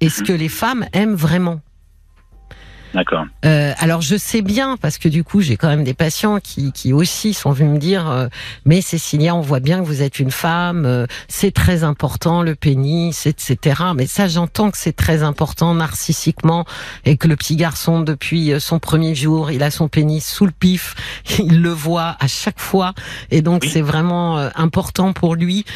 et 0.00 0.08
ce 0.08 0.20
mhm. 0.20 0.26
que 0.26 0.32
les 0.32 0.48
femmes 0.48 0.86
aiment 0.92 1.14
vraiment. 1.14 1.60
D'accord. 2.96 3.26
Euh, 3.44 3.74
alors 3.78 4.00
je 4.00 4.16
sais 4.16 4.40
bien 4.40 4.78
parce 4.78 4.96
que 4.96 5.10
du 5.10 5.22
coup 5.22 5.42
j'ai 5.42 5.58
quand 5.58 5.68
même 5.68 5.84
des 5.84 5.92
patients 5.92 6.40
qui, 6.40 6.72
qui 6.72 6.94
aussi 6.94 7.34
sont 7.34 7.52
venus 7.52 7.74
me 7.74 7.78
dire 7.78 8.08
euh, 8.08 8.28
mais 8.64 8.80
Cécilia 8.80 9.34
on 9.34 9.42
voit 9.42 9.60
bien 9.60 9.80
que 9.80 9.84
vous 9.84 10.00
êtes 10.00 10.18
une 10.18 10.30
femme 10.30 10.86
euh, 10.86 11.06
c'est 11.28 11.50
très 11.50 11.84
important 11.84 12.40
le 12.40 12.54
pénis 12.54 13.26
etc 13.26 13.82
mais 13.94 14.06
ça 14.06 14.28
j'entends 14.28 14.70
que 14.70 14.78
c'est 14.78 14.96
très 14.96 15.22
important 15.22 15.74
narcissiquement 15.74 16.64
et 17.04 17.18
que 17.18 17.28
le 17.28 17.36
petit 17.36 17.56
garçon 17.56 18.00
depuis 18.00 18.54
son 18.60 18.78
premier 18.78 19.14
jour 19.14 19.50
il 19.50 19.62
a 19.62 19.70
son 19.70 19.88
pénis 19.88 20.26
sous 20.26 20.46
le 20.46 20.52
pif 20.52 20.94
il 21.38 21.60
le 21.60 21.68
voit 21.68 22.16
à 22.18 22.28
chaque 22.28 22.60
fois. 22.60 22.94
Et 23.30 23.42
donc 23.42 23.66
c'est 23.66 23.82
vraiment 23.82 24.38
important 24.54 25.12
pour 25.12 25.34
lui 25.34 25.66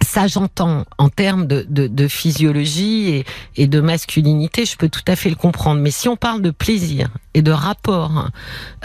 ça, 0.00 0.26
j'entends 0.26 0.84
en 0.96 1.08
termes 1.08 1.46
de, 1.46 1.66
de, 1.68 1.86
de 1.86 2.08
physiologie 2.08 3.10
et, 3.10 3.24
et, 3.56 3.66
de 3.66 3.80
masculinité, 3.80 4.64
je 4.64 4.76
peux 4.76 4.88
tout 4.88 5.02
à 5.08 5.16
fait 5.16 5.28
le 5.28 5.34
comprendre. 5.34 5.80
Mais 5.80 5.90
si 5.90 6.08
on 6.08 6.16
parle 6.16 6.40
de 6.40 6.50
plaisir 6.50 7.08
et 7.34 7.42
de 7.42 7.50
rapport 7.50 8.28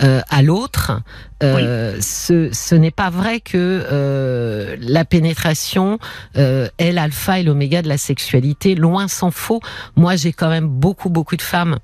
euh, 0.01 0.21
à 0.29 0.41
l'autre, 0.41 1.01
euh, 1.43 1.97
ce, 2.01 2.49
ce 2.51 2.75
n'est 2.75 2.91
pas 2.91 3.09
vrai 3.09 3.41
que 3.41 3.85
euh, 3.91 4.75
la 4.79 5.05
pénétration 5.05 5.99
euh, 6.37 6.67
est 6.77 6.91
l'alpha 6.91 7.39
et 7.39 7.43
l'oméga 7.43 7.81
de 7.81 7.89
la 7.89 7.97
sexualité. 7.97 8.75
Loin 8.75 9.07
s'en 9.07 9.31
faut. 9.31 9.61
Moi, 9.95 10.15
j'ai 10.15 10.33
quand 10.33 10.49
même 10.49 10.67
beaucoup, 10.67 11.09
beaucoup 11.09 11.35
de 11.37 11.41
femmes 11.41 11.79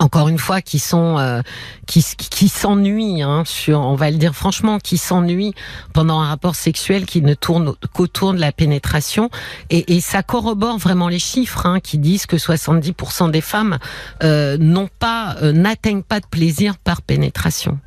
encore 0.00 0.28
une 0.28 0.38
fois, 0.38 0.60
qui 0.60 0.78
sont 0.78 1.18
euh, 1.18 1.42
qui, 1.86 2.04
qui 2.16 2.48
s'ennuient, 2.48 3.22
hein, 3.22 3.44
sur, 3.46 3.80
on 3.80 3.94
va 3.94 4.10
le 4.10 4.16
dire 4.16 4.34
franchement, 4.34 4.78
qui 4.78 4.98
s'ennuient 4.98 5.54
pendant 5.92 6.20
un 6.20 6.28
rapport 6.28 6.56
sexuel 6.56 7.06
qui 7.06 7.22
ne 7.22 7.34
tourne 7.34 7.74
qu'autour 7.92 8.34
de 8.34 8.40
la 8.40 8.50
pénétration, 8.50 9.30
et, 9.68 9.94
et, 9.94 10.00
ça 10.00 10.22
corrobore 10.22 10.78
vraiment 10.78 11.08
les 11.08 11.18
chiffres 11.18 11.66
hein, 11.66 11.80
qui 11.80 11.98
disent 11.98 12.26
que 12.26 12.36
70% 12.36 13.30
des 13.30 13.40
femmes 13.40 13.78
euh, 14.22 14.56
n'ont 14.58 14.88
pas, 14.98 15.36
euh, 15.42 15.52
n'atteignent 15.52 16.02
pas 16.02 16.20
de 16.20 16.26
plaisir 16.26 16.78
par 16.78 17.02
pénétration. 17.02 17.78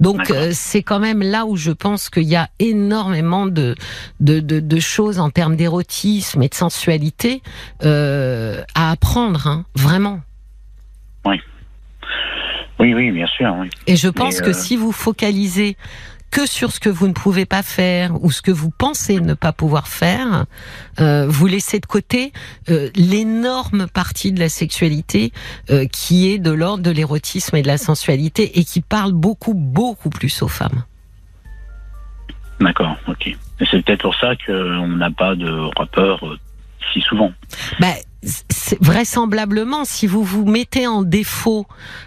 Donc 0.00 0.30
euh, 0.30 0.50
c'est 0.52 0.82
quand 0.82 1.00
même 1.00 1.22
là 1.22 1.46
où 1.46 1.56
je 1.56 1.70
pense 1.70 2.10
qu'il 2.10 2.24
y 2.24 2.36
a 2.36 2.48
énormément 2.58 3.46
de, 3.46 3.74
de, 4.20 4.40
de, 4.40 4.60
de 4.60 4.80
choses 4.80 5.18
en 5.18 5.30
termes 5.30 5.56
d'érotisme 5.56 6.42
et 6.42 6.48
de 6.48 6.54
sensualité 6.54 7.42
euh, 7.82 8.62
à 8.74 8.90
apprendre, 8.90 9.46
hein, 9.46 9.64
vraiment. 9.74 10.20
Oui. 11.24 11.40
Oui, 12.78 12.92
oui, 12.92 13.10
bien 13.10 13.26
sûr. 13.26 13.54
Et 13.86 13.96
je 13.96 14.08
pense 14.08 14.40
que 14.40 14.50
euh, 14.50 14.52
si 14.52 14.76
vous 14.76 14.92
focalisez 14.92 15.76
que 16.34 16.46
sur 16.48 16.72
ce 16.72 16.80
que 16.80 16.88
vous 16.88 17.06
ne 17.06 17.12
pouvez 17.12 17.46
pas 17.46 17.62
faire 17.62 18.20
ou 18.24 18.32
ce 18.32 18.42
que 18.42 18.50
vous 18.50 18.70
pensez 18.70 19.20
ne 19.20 19.34
pas 19.34 19.52
pouvoir 19.52 19.86
faire, 19.86 20.46
euh, 20.98 21.26
vous 21.28 21.46
laissez 21.46 21.78
de 21.78 21.86
côté 21.86 22.32
euh, 22.70 22.90
l'énorme 22.96 23.86
partie 23.86 24.32
de 24.32 24.40
la 24.40 24.48
sexualité 24.48 25.30
euh, 25.70 25.86
qui 25.86 26.28
est 26.32 26.38
de 26.38 26.50
l'ordre 26.50 26.82
de 26.82 26.90
l'érotisme 26.90 27.54
et 27.54 27.62
de 27.62 27.68
la 27.68 27.78
sensualité 27.78 28.58
et 28.58 28.64
qui 28.64 28.80
parle 28.80 29.12
beaucoup, 29.12 29.54
beaucoup 29.54 30.10
plus 30.10 30.42
aux 30.42 30.48
femmes. 30.48 30.82
D'accord, 32.58 32.96
ok. 33.06 33.36
C'est 33.70 33.84
peut-être 33.84 34.02
pour 34.02 34.16
ça 34.16 34.34
qu'on 34.44 34.88
n'a 34.88 35.12
pas 35.12 35.36
de 35.36 35.48
rapport 35.78 36.36
si 36.92 37.00
souvent. 37.00 37.32
Ben, 37.78 37.94
vraisemblablement, 38.80 39.84
si 39.84 40.06
vous 40.06 40.22
vous 40.22 40.44
mettez 40.44 40.86
en 40.86 41.02
défaut 41.02 41.66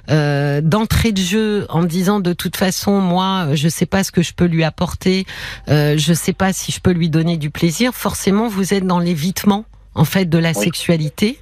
euh, 0.10 0.62
d'entrée 0.62 1.12
de 1.12 1.22
jeu 1.22 1.66
en 1.70 1.84
disant 1.84 2.20
de 2.20 2.34
toute 2.34 2.56
façon, 2.56 3.00
moi, 3.00 3.54
je 3.54 3.70
sais 3.70 3.86
pas 3.86 4.04
ce 4.04 4.12
que 4.12 4.22
je 4.22 4.34
peux 4.34 4.46
lui 4.46 4.64
apporter, 4.64 5.26
euh, 5.70 5.96
je 5.98 6.14
sais 6.14 6.34
pas 6.34 6.54
si 6.54 6.72
je 6.72 6.80
peux 6.80 6.92
lui 6.92 7.10
donner 7.10 7.38
du 7.38 7.50
plaisir, 7.50 7.94
forcément, 7.94 8.48
vous 8.48 8.74
êtes 8.74 8.86
dans 8.86 9.00
l'évitement 9.00 9.66
en 9.96 10.06
fait 10.06 10.26
de 10.26 10.38
la 10.38 10.54
sexualité. 10.54 11.40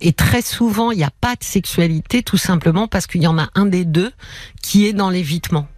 Et 0.00 0.12
très 0.12 0.42
souvent 0.42 0.90
il 0.90 0.96
n'y 0.96 1.04
a 1.04 1.12
pas 1.20 1.36
de 1.36 1.44
sexualité 1.44 2.22
tout 2.22 2.38
simplement 2.38 2.88
parce 2.88 3.06
qu'il 3.06 3.22
y 3.22 3.26
en 3.26 3.38
a 3.38 3.48
un 3.54 3.66
des 3.66 3.84
deux 3.84 4.10
qui 4.62 4.86
est 4.86 4.94
dans 4.94 5.10
l'évitement. 5.10 5.68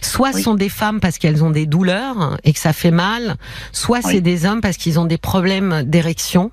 Soit 0.00 0.32
ce 0.32 0.40
sont 0.40 0.54
des 0.54 0.68
femmes 0.68 1.00
parce 1.00 1.18
qu'elles 1.18 1.42
ont 1.44 1.50
des 1.50 1.66
douleurs 1.66 2.38
et 2.44 2.52
que 2.52 2.58
ça 2.58 2.72
fait 2.72 2.92
mal, 2.92 3.36
soit 3.72 4.00
c'est 4.00 4.20
des 4.20 4.46
hommes 4.46 4.60
parce 4.60 4.76
qu'ils 4.76 5.00
ont 5.00 5.04
des 5.04 5.18
problèmes 5.18 5.82
d'érection 5.82 6.52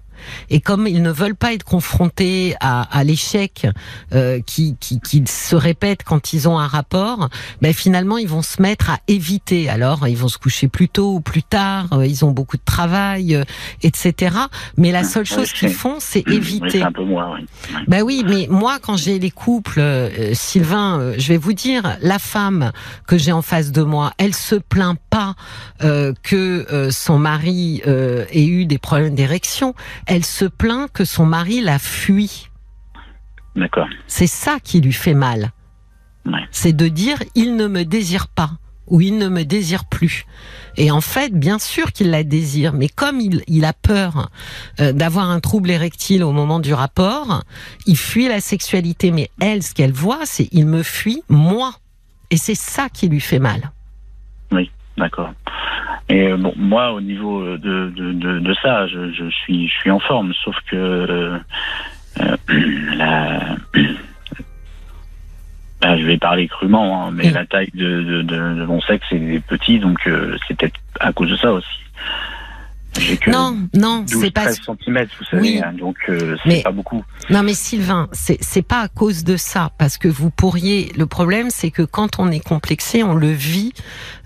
et 0.50 0.60
comme 0.60 0.88
ils 0.88 1.02
ne 1.02 1.12
veulent 1.12 1.36
pas 1.36 1.54
être 1.54 1.64
confrontés 1.64 2.56
à, 2.60 2.82
à 2.98 3.04
l'échec 3.04 3.68
euh, 4.14 4.40
qui, 4.46 4.76
qui, 4.80 5.00
qui, 5.00 5.24
se 5.28 5.56
répète 5.56 6.04
quand 6.04 6.34
ils 6.34 6.48
ont 6.48 6.58
un 6.58 6.68
rapport, 6.68 7.30
ben 7.62 7.74
finalement 7.74 8.18
ils 8.18 8.28
vont 8.28 8.42
se 8.42 8.62
mettre 8.62 8.90
à 8.90 9.00
éviter. 9.08 9.70
Alors 9.70 10.08
ils 10.08 10.18
vont 10.18 10.28
se 10.28 10.38
coucher 10.38 10.68
plus 10.68 10.90
tôt 10.90 11.16
ou 11.16 11.22
plus 11.22 11.44
tard, 11.44 11.88
euh, 11.94 12.06
ils 12.06 12.26
ont 12.26 12.32
beaucoup 12.32 12.58
de 12.58 12.64
travail, 12.64 13.36
euh, 13.36 13.44
etc. 13.84 14.36
Mais 14.78 14.92
la 14.92 15.04
seule 15.04 15.26
chose 15.26 15.52
qu'ils 15.52 15.74
font, 15.74 15.98
c'est 16.00 16.28
éviter. 16.28 16.82
un 16.82 16.92
peu 16.92 17.04
moins, 17.04 17.36
oui. 17.36 17.48
Ben 17.88 18.02
oui, 18.02 18.24
mais 18.28 18.48
moi 18.50 18.80
quand 18.82 18.98
j'ai 18.98 19.20
les 19.20 19.32
couples, 19.32 19.80
euh, 19.80 20.34
Sylvain, 20.34 21.14
je 21.18 21.28
vais 21.28 21.38
vous 21.38 21.54
dire, 21.54 21.98
la 22.02 22.20
femme 22.20 22.72
que 23.08 23.18
j'ai 23.18 23.32
en 23.32 23.42
face 23.42 23.72
de 23.72 23.84
moi, 23.84 24.12
elle 24.18 24.34
se 24.34 24.56
plaint 24.56 24.98
pas 25.20 25.36
que 26.24 26.90
son 26.92 27.20
mari 27.20 27.82
ait 27.86 28.46
eu 28.46 28.66
des 28.66 28.78
problèmes 28.78 29.16
d'érection 29.16 29.74
elle 30.06 30.26
se 30.26 30.46
plaint 30.46 30.92
que 30.92 31.06
son 31.06 31.26
mari 31.26 31.62
la 31.62 31.80
fuit. 31.80 32.50
D'accord. 33.56 33.88
C'est 34.08 34.28
ça 34.28 34.60
qui 34.64 34.82
lui 34.82 34.94
fait 34.94 35.14
mal. 35.14 35.52
C'est 36.52 36.74
de 36.74 36.88
dire 36.88 37.18
il 37.34 37.56
ne 37.56 37.68
me 37.68 37.86
désire 37.86 38.28
pas 38.28 38.52
ou 38.86 39.02
il 39.02 39.18
ne 39.18 39.30
me 39.30 39.44
désire 39.44 39.86
plus. 39.86 40.26
Et 40.78 40.92
en 40.92 41.02
fait, 41.02 41.34
bien 41.34 41.60
sûr 41.60 41.92
qu'il 41.92 42.10
la 42.12 42.24
désire, 42.24 42.74
mais 42.74 42.88
comme 42.88 43.20
il, 43.20 43.66
a 43.66 43.74
peur 43.74 44.30
euh, 44.80 44.94
d'avoir 44.94 45.30
un 45.30 45.40
trouble 45.40 45.70
érectile 45.70 46.24
au 46.24 46.32
moment 46.32 46.60
du 46.60 46.74
rapport, 46.74 47.44
il 47.86 47.98
fuit 47.98 48.28
la 48.28 48.42
sexualité. 48.42 49.12
Mais 49.12 49.30
elle, 49.40 49.64
ce 49.64 49.74
qu'elle 49.74 49.92
voit, 49.92 50.26
c'est 50.26 50.50
il 50.52 50.66
me 50.66 50.84
fuit 50.84 51.24
moi. 51.30 51.74
Et 52.32 52.38
c'est 52.38 52.56
ça 52.56 52.90
qui 52.90 53.08
lui 53.10 53.22
fait 53.22 53.40
mal. 53.40 53.72
Oui, 54.52 54.72
d'accord. 54.98 55.32
Et 56.10 56.28
euh, 56.28 56.38
bon, 56.38 56.54
moi, 56.56 56.94
au 56.94 57.02
niveau 57.02 57.58
de, 57.58 57.90
de, 57.90 58.14
de, 58.14 58.40
de 58.40 58.54
ça, 58.62 58.88
je, 58.88 59.12
je, 59.12 59.30
suis, 59.30 59.68
je 59.68 59.74
suis 59.74 59.92
en 59.92 60.00
forme, 60.00 60.34
sauf 60.44 60.56
que 60.70 60.76
euh, 60.76 61.38
euh 62.20 62.38
la, 62.96 63.58
je 65.98 66.06
vais 66.06 66.18
parler 66.18 66.48
crûment, 66.48 67.08
hein, 67.08 67.12
mais 67.14 67.32
la 67.32 67.46
taille 67.46 67.72
de, 67.74 68.04
de, 68.04 68.22
de, 68.24 68.66
mon 68.66 68.82
sexe 68.82 69.08
est 69.12 69.46
petit, 69.46 69.80
donc 69.80 70.08
euh, 70.08 70.38
c'est 70.48 70.58
peut-être 70.58 70.80
à 71.00 71.14
cause 71.14 71.30
de 71.30 71.38
ça 71.38 71.54
aussi 71.54 71.80
non, 73.28 73.58
non, 73.74 74.06
c'est 74.08 74.32
pas. 74.32 74.52
cm, 74.52 75.08
vous 75.20 75.26
savez, 75.30 75.62
hein, 75.62 75.74
donc 75.78 75.98
euh, 76.10 76.36
c'est 76.46 76.64
pas 76.64 76.72
beaucoup. 76.72 77.04
Non, 77.30 77.44
mais 77.44 77.54
Sylvain, 77.54 78.10
c'est 78.12 78.62
pas 78.62 78.82
à 78.82 78.88
cause 78.88 79.24
de 79.24 79.38
ça, 79.38 79.72
parce 79.78 79.98
que 79.98 80.08
vous 80.08 80.30
pourriez. 80.30 80.92
Le 80.98 81.06
problème, 81.06 81.50
c'est 81.50 81.72
que 81.72 81.84
quand 81.84 82.20
on 82.20 82.32
est 82.32 82.44
complexé, 82.44 83.04
on 83.04 83.16
le 83.16 83.32
vit 83.32 83.74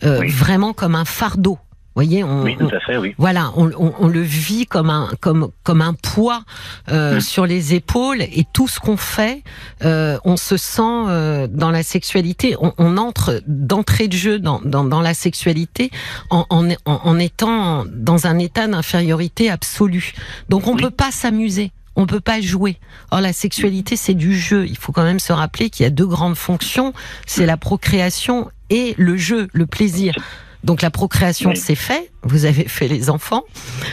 euh, 0.03 0.21
vraiment 0.27 0.73
comme 0.73 0.95
un 0.95 1.05
fardeau. 1.05 1.59
Voyez, 1.95 2.23
on, 2.23 2.43
oui, 2.43 2.55
tout 2.57 2.69
à 2.73 2.79
fait, 2.79 2.97
oui. 2.97 3.13
Voilà, 3.17 3.51
on, 3.55 3.69
on, 3.77 3.93
on, 3.99 4.07
le 4.07 4.21
vit 4.21 4.65
comme 4.65 4.89
un 4.89 5.09
comme 5.19 5.49
comme 5.63 5.81
un 5.81 5.93
poids 5.93 6.43
euh, 6.89 7.17
mmh. 7.17 7.21
sur 7.21 7.45
les 7.45 7.73
épaules 7.75 8.21
et 8.21 8.45
tout 8.51 8.67
ce 8.67 8.79
qu'on 8.79 8.97
fait, 8.97 9.43
euh, 9.83 10.17
on 10.25 10.37
se 10.37 10.57
sent 10.57 10.81
euh, 10.81 11.47
dans 11.47 11.71
la 11.71 11.83
sexualité, 11.83 12.55
on, 12.59 12.73
on 12.77 12.97
entre 12.97 13.41
d'entrée 13.47 14.07
de 14.07 14.17
jeu 14.17 14.39
dans, 14.39 14.59
dans, 14.63 14.83
dans 14.83 15.01
la 15.01 15.13
sexualité 15.13 15.91
en, 16.29 16.45
en, 16.49 16.69
en, 16.85 17.19
étant 17.19 17.85
dans 17.85 18.25
un 18.27 18.39
état 18.39 18.67
d'infériorité 18.67 19.49
absolue. 19.49 20.13
Donc 20.49 20.67
on 20.67 20.75
oui. 20.75 20.81
peut 20.81 20.91
pas 20.91 21.11
s'amuser. 21.11 21.71
On 21.95 22.07
peut 22.07 22.19
pas 22.19 22.41
jouer. 22.41 22.79
Or 23.11 23.21
la 23.21 23.33
sexualité 23.33 23.95
c'est 23.95 24.15
du 24.15 24.35
jeu. 24.35 24.65
Il 24.67 24.77
faut 24.77 24.91
quand 24.91 25.03
même 25.03 25.19
se 25.19 25.31
rappeler 25.31 25.69
qu'il 25.69 25.83
y 25.83 25.87
a 25.87 25.91
deux 25.91 26.07
grandes 26.07 26.37
fonctions, 26.37 26.91
c'est 27.27 27.45
la 27.45 27.57
procréation 27.57 28.49
et 28.71 28.95
le 28.97 29.15
jeu, 29.15 29.47
le 29.53 29.67
plaisir. 29.67 30.15
Donc 30.63 30.81
la 30.81 30.91
procréation 30.91 31.51
oui. 31.51 31.57
c'est 31.57 31.75
fait, 31.75 32.11
vous 32.23 32.45
avez 32.45 32.65
fait 32.65 32.87
les 32.87 33.09
enfants. 33.09 33.43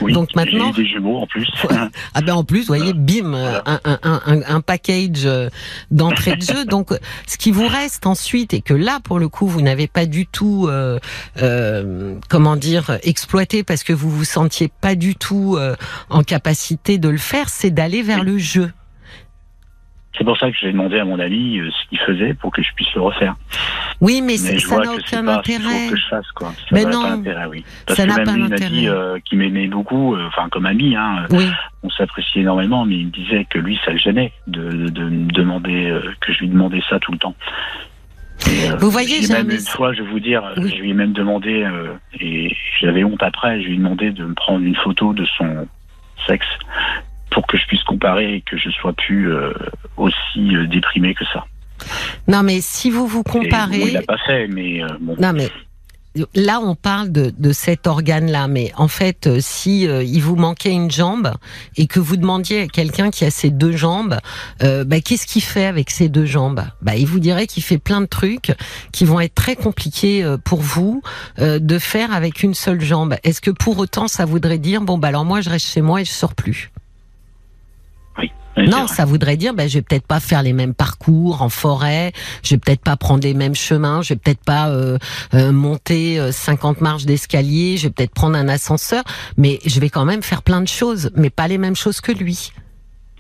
Oui, 0.01 0.13
Donc 0.13 0.35
maintenant 0.37 0.71
des 0.71 0.87
jumeaux 0.87 1.19
en 1.19 1.27
plus. 1.27 1.49
ah 2.15 2.21
ben 2.21 2.35
en 2.35 2.45
plus, 2.45 2.61
vous 2.61 2.67
voyez, 2.67 2.93
bim, 2.93 3.31
voilà. 3.31 3.63
un, 3.67 3.81
un, 3.85 3.99
un, 4.27 4.41
un, 4.47 4.61
package 4.61 5.29
d'entrée 5.91 6.37
de 6.37 6.43
jeu. 6.43 6.65
Donc 6.65 6.93
ce 7.27 7.37
qui 7.37 7.51
vous 7.51 7.67
reste 7.67 8.07
ensuite 8.07 8.55
et 8.55 8.61
que 8.61 8.75
là 8.75 9.01
pour 9.03 9.19
le 9.19 9.29
coup 9.29 9.47
vous 9.47 9.63
n'avez 9.63 9.87
pas 9.87 10.07
du 10.07 10.27
tout, 10.27 10.67
euh, 10.69 10.99
euh, 11.43 12.15
comment 12.29 12.57
dire, 12.57 12.99
exploité 13.03 13.63
parce 13.63 13.83
que 13.83 13.93
vous 13.93 14.11
vous 14.11 14.25
sentiez 14.25 14.69
pas 14.69 14.95
du 14.95 15.15
tout 15.17 15.57
euh, 15.57 15.77
en 16.09 16.23
capacité 16.23 16.99
de 16.99 17.09
le 17.09 17.19
faire, 17.19 17.49
c'est 17.49 17.71
d'aller 17.71 18.03
vers 18.03 18.21
oui. 18.21 18.27
le 18.27 18.39
jeu. 18.39 18.73
C'est 20.19 20.25
pour 20.25 20.37
ça 20.37 20.51
que 20.51 20.57
j'ai 20.61 20.73
demandé 20.73 20.99
à 20.99 21.05
mon 21.05 21.19
ami 21.21 21.59
euh, 21.61 21.71
ce 21.71 21.89
qu'il 21.89 21.99
faisait 22.01 22.35
pour 22.35 22.51
que 22.53 22.63
je 22.63 22.69
puisse 22.75 22.93
le 22.95 23.01
refaire. 23.01 23.37
Oui, 24.01 24.21
mais, 24.21 24.35
mais 24.43 24.59
ça 24.59 24.77
n'a 24.79 24.93
aucun 24.93 25.25
pas 25.25 25.37
intérêt. 25.37 25.89
que 25.89 25.97
je 25.97 26.07
fasse, 26.09 26.31
quoi. 26.35 26.49
Ça 26.49 26.65
mais 26.73 26.85
non, 26.85 27.03
pas 27.03 27.13
intérêt, 27.13 27.47
oui. 27.47 27.65
Parce 27.87 27.97
ça 27.99 28.07
n'a 28.07 28.17
même 28.17 28.27
pas 28.27 28.33
lui, 28.35 28.43
il 28.43 28.49
m'a 28.49 28.57
dit 28.57 28.89
euh, 28.89 29.19
qu'il 29.25 29.39
m'aimait 29.39 29.69
beaucoup, 29.69 30.17
euh, 30.17 30.27
enfin 30.27 30.49
comme 30.51 30.67
ami, 30.67 30.97
hein, 30.97 31.27
Oui. 31.31 31.47
on 31.85 31.91
s'appréciait 31.91 32.43
énormément, 32.43 32.85
mais 32.85 32.97
il 32.97 33.07
me 33.07 33.11
disait 33.13 33.47
que 33.49 33.59
lui, 33.59 33.79
ça 33.85 33.93
le 33.93 33.99
gênait 33.99 34.33
de, 34.49 34.63
de, 34.71 34.89
de 34.89 35.05
me 35.05 35.31
demander, 35.33 35.97
que 36.21 36.33
je 36.33 36.41
lui 36.41 36.49
demandais 36.49 36.83
ça 36.91 36.99
tout 36.99 37.13
le 37.13 37.19
temps. 37.19 37.35
Et, 38.47 38.69
Vous 38.79 38.91
voyez, 38.91 39.23
j'ai 39.23 39.33
même 39.33 39.51
une 39.51 39.59
fois, 39.61 39.93
je 39.93 40.03
vais 40.03 40.11
vous 40.11 40.21
dire, 40.21 40.43
Oui. 40.57 40.71
je 40.75 40.83
lui 40.83 40.91
ai 40.91 40.95
même 40.95 41.13
demandé, 41.13 41.67
et 42.19 42.55
j'avais 42.81 43.05
honte 43.05 43.23
après, 43.23 43.61
je 43.63 43.67
lui 43.69 43.75
ai 43.75 43.79
demandé 43.79 44.11
de 44.11 44.25
me 44.25 44.35
prendre 44.35 44.65
une 44.65 44.77
photo 44.77 45.13
de 45.13 45.25
son 45.39 45.69
sexe 46.27 46.47
pour 47.31 47.47
que 47.47 47.57
je 47.57 47.67
puisse 47.67 47.83
comparer 47.85 48.35
et 48.35 48.41
que 48.43 48.57
je 48.57 48.71
sois 48.71 48.93
plus 48.93 49.33
euh, 49.33 49.53
aussi 49.97 50.57
euh, 50.57 50.67
déprimé 50.67 51.15
que 51.15 51.25
ça. 51.33 51.45
Non, 52.29 52.43
mais 52.43 52.61
si 52.61 52.91
vous 52.91 53.07
vous 53.07 53.21
Et 53.21 53.31
bon, 53.33 53.41
comparez, 53.41 53.81
il 53.81 53.93
l'a 53.95 54.03
pas 54.03 54.19
fait, 54.27 54.47
mais 54.49 54.83
euh, 54.83 54.89
bon. 55.01 55.17
Non, 55.19 55.33
mais 55.33 55.49
là, 56.35 56.61
on 56.61 56.75
parle 56.75 57.13
de, 57.13 57.33
de 57.39 57.53
cet 57.53 57.87
organe-là, 57.87 58.49
mais 58.49 58.73
en 58.77 58.89
fait, 58.89 59.27
euh, 59.27 59.39
si 59.41 59.87
euh, 59.87 60.03
il 60.03 60.21
vous 60.21 60.37
manquait 60.37 60.73
une 60.73 60.91
jambe 60.91 61.33
et 61.77 61.87
que 61.87 62.01
vous 62.01 62.17
demandiez 62.17 62.63
à 62.63 62.67
quelqu'un 62.67 63.11
qui 63.11 63.25
a 63.25 63.31
ses 63.31 63.51
deux 63.51 63.77
jambes, 63.77 64.19
euh, 64.63 64.85
bah, 64.85 65.01
qu'est-ce 65.01 65.27
qu'il 65.27 65.43
fait 65.43 65.67
avec 65.67 65.91
ses 65.91 66.09
deux 66.09 66.27
jambes? 66.27 66.63
Bah, 66.83 66.97
Il 66.97 67.07
vous 67.07 67.21
dirait 67.21 67.47
qu'il 67.47 67.63
fait 67.63 67.79
plein 67.79 68.01
de 68.01 68.07
trucs 68.07 68.53
qui 68.93 69.05
vont 69.05 69.21
être 69.21 69.35
très 69.35 69.57
compliqués 69.57 70.25
euh, 70.25 70.37
pour 70.37 70.61
vous 70.61 71.01
euh, 71.39 71.59
de 71.61 71.79
faire 71.79 72.13
avec 72.13 72.43
une 72.43 72.55
seule 72.55 72.81
jambe. 72.81 73.17
Est-ce 73.23 73.41
que 73.41 73.51
pour 73.53 73.79
autant, 73.79 74.09
ça 74.09 74.25
voudrait 74.25 74.59
dire 74.59 74.83
bon, 74.83 74.99
bah 74.99 75.09
alors 75.09 75.25
moi, 75.25 75.41
je 75.41 75.49
reste 75.49 75.69
chez 75.69 75.81
moi 75.81 76.01
et 76.01 76.05
je 76.05 76.11
sors 76.11 76.35
plus? 76.35 76.71
Non, 78.57 78.87
ça 78.87 79.05
voudrait 79.05 79.37
dire, 79.37 79.55
ben, 79.55 79.69
je 79.69 79.79
vais 79.79 79.83
peut-être 79.83 80.07
pas 80.07 80.21
faire 80.21 80.43
les 80.43 80.53
mêmes 80.53 80.75
parcours 80.75 81.43
en 81.43 81.49
forêt, 81.49 82.13
je 82.43 82.55
vais 82.55 82.59
peut-être 82.59 82.83
pas 82.83 82.97
prendre 82.97 83.23
les 83.23 83.35
mêmes 83.35 83.55
chemins, 83.55 84.03
je 84.03 84.15
vais 84.15 84.21
peut-être 84.23 84.45
pas 84.45 84.69
euh, 84.69 84.99
euh, 85.35 85.53
monter 85.53 86.19
euh, 86.19 86.33
50 86.33 86.81
marches 86.81 87.07
d'escalier, 87.07 87.77
je 87.77 87.85
vais 87.85 87.91
peut-être 87.91 88.15
prendre 88.15 88.37
un 88.37 88.49
ascenseur, 88.49 89.03
mais 89.37 89.59
je 89.65 89.81
vais 89.81 89.89
quand 89.89 90.05
même 90.05 90.23
faire 90.23 90.43
plein 90.43 90.61
de 90.61 90.69
choses, 90.69 91.11
mais 91.15 91.31
pas 91.31 91.49
les 91.49 91.59
mêmes 91.59 91.77
choses 91.77 92.01
que 92.01 92.13
lui. 92.13 92.53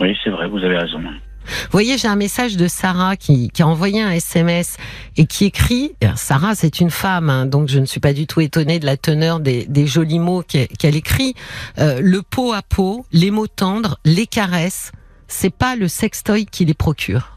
Oui, 0.00 0.16
c'est 0.24 0.30
vrai, 0.30 0.48
vous 0.48 0.58
avez 0.58 0.76
raison. 0.76 0.98
Vous 1.00 1.72
voyez, 1.72 1.98
j'ai 1.98 2.08
un 2.08 2.16
message 2.16 2.56
de 2.56 2.68
Sarah 2.68 3.16
qui, 3.16 3.50
qui 3.50 3.62
a 3.62 3.66
envoyé 3.66 4.00
un 4.02 4.10
SMS 4.10 4.76
et 5.16 5.26
qui 5.26 5.46
écrit, 5.46 5.92
Sarah 6.14 6.54
c'est 6.54 6.80
une 6.80 6.90
femme, 6.90 7.30
hein, 7.30 7.46
donc 7.46 7.68
je 7.68 7.78
ne 7.78 7.86
suis 7.86 8.00
pas 8.00 8.12
du 8.12 8.26
tout 8.26 8.40
étonnée 8.40 8.78
de 8.78 8.86
la 8.86 8.96
teneur 8.96 9.40
des, 9.40 9.66
des 9.66 9.86
jolis 9.86 10.18
mots 10.18 10.42
qu'elle 10.42 10.68
qu'elle 10.68 10.96
écrit, 10.96 11.34
Euh, 11.78 12.00
le 12.02 12.22
pot 12.22 12.52
à 12.52 12.62
pot, 12.62 13.06
les 13.12 13.30
mots 13.30 13.46
tendres, 13.46 13.98
les 14.04 14.26
caresses, 14.26 14.92
c'est 15.30 15.54
pas 15.54 15.76
le 15.76 15.88
sextoy 15.88 16.46
qui 16.46 16.64
les 16.64 16.74
procure. 16.74 17.36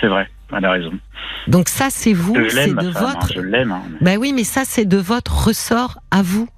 C'est 0.00 0.06
vrai, 0.06 0.30
elle 0.56 0.64
a 0.64 0.70
raison. 0.70 0.92
Donc 1.48 1.68
ça, 1.68 1.88
c'est 1.90 2.12
vous, 2.12 2.36
je 2.36 2.48
c'est 2.50 2.66
l'aime, 2.68 2.76
de 2.76 2.86
hein, 2.86 2.92
votre. 2.94 3.32
je 3.32 3.40
l'aime. 3.40 3.72
hein. 3.72 3.82
Ben 4.00 4.16
oui, 4.16 4.32
mais 4.32 4.44
ça, 4.44 4.62
c'est 4.64 4.84
de 4.84 4.96
votre 4.96 5.48
ressort 5.48 5.98
à 6.12 6.22
vous. 6.22 6.48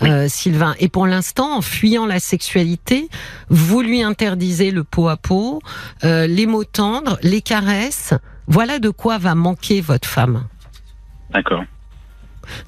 Oui. 0.00 0.08
euh, 0.08 0.28
Sylvain. 0.28 0.76
Et 0.78 0.88
pour 0.88 1.08
l'instant, 1.08 1.56
en 1.56 1.62
fuyant 1.62 2.06
la 2.06 2.20
sexualité, 2.20 3.08
vous 3.48 3.80
lui 3.82 4.04
interdisez 4.04 4.70
le 4.70 4.84
pot 4.84 5.08
à 5.08 5.16
pot, 5.16 5.60
euh, 6.04 6.28
les 6.28 6.46
mots 6.46 6.62
tendres, 6.62 7.18
les 7.24 7.42
caresses. 7.42 8.14
Voilà 8.46 8.78
de 8.78 8.90
quoi 8.90 9.18
va 9.18 9.34
manquer 9.34 9.80
votre 9.80 10.06
femme. 10.08 10.46
D'accord. 11.30 11.64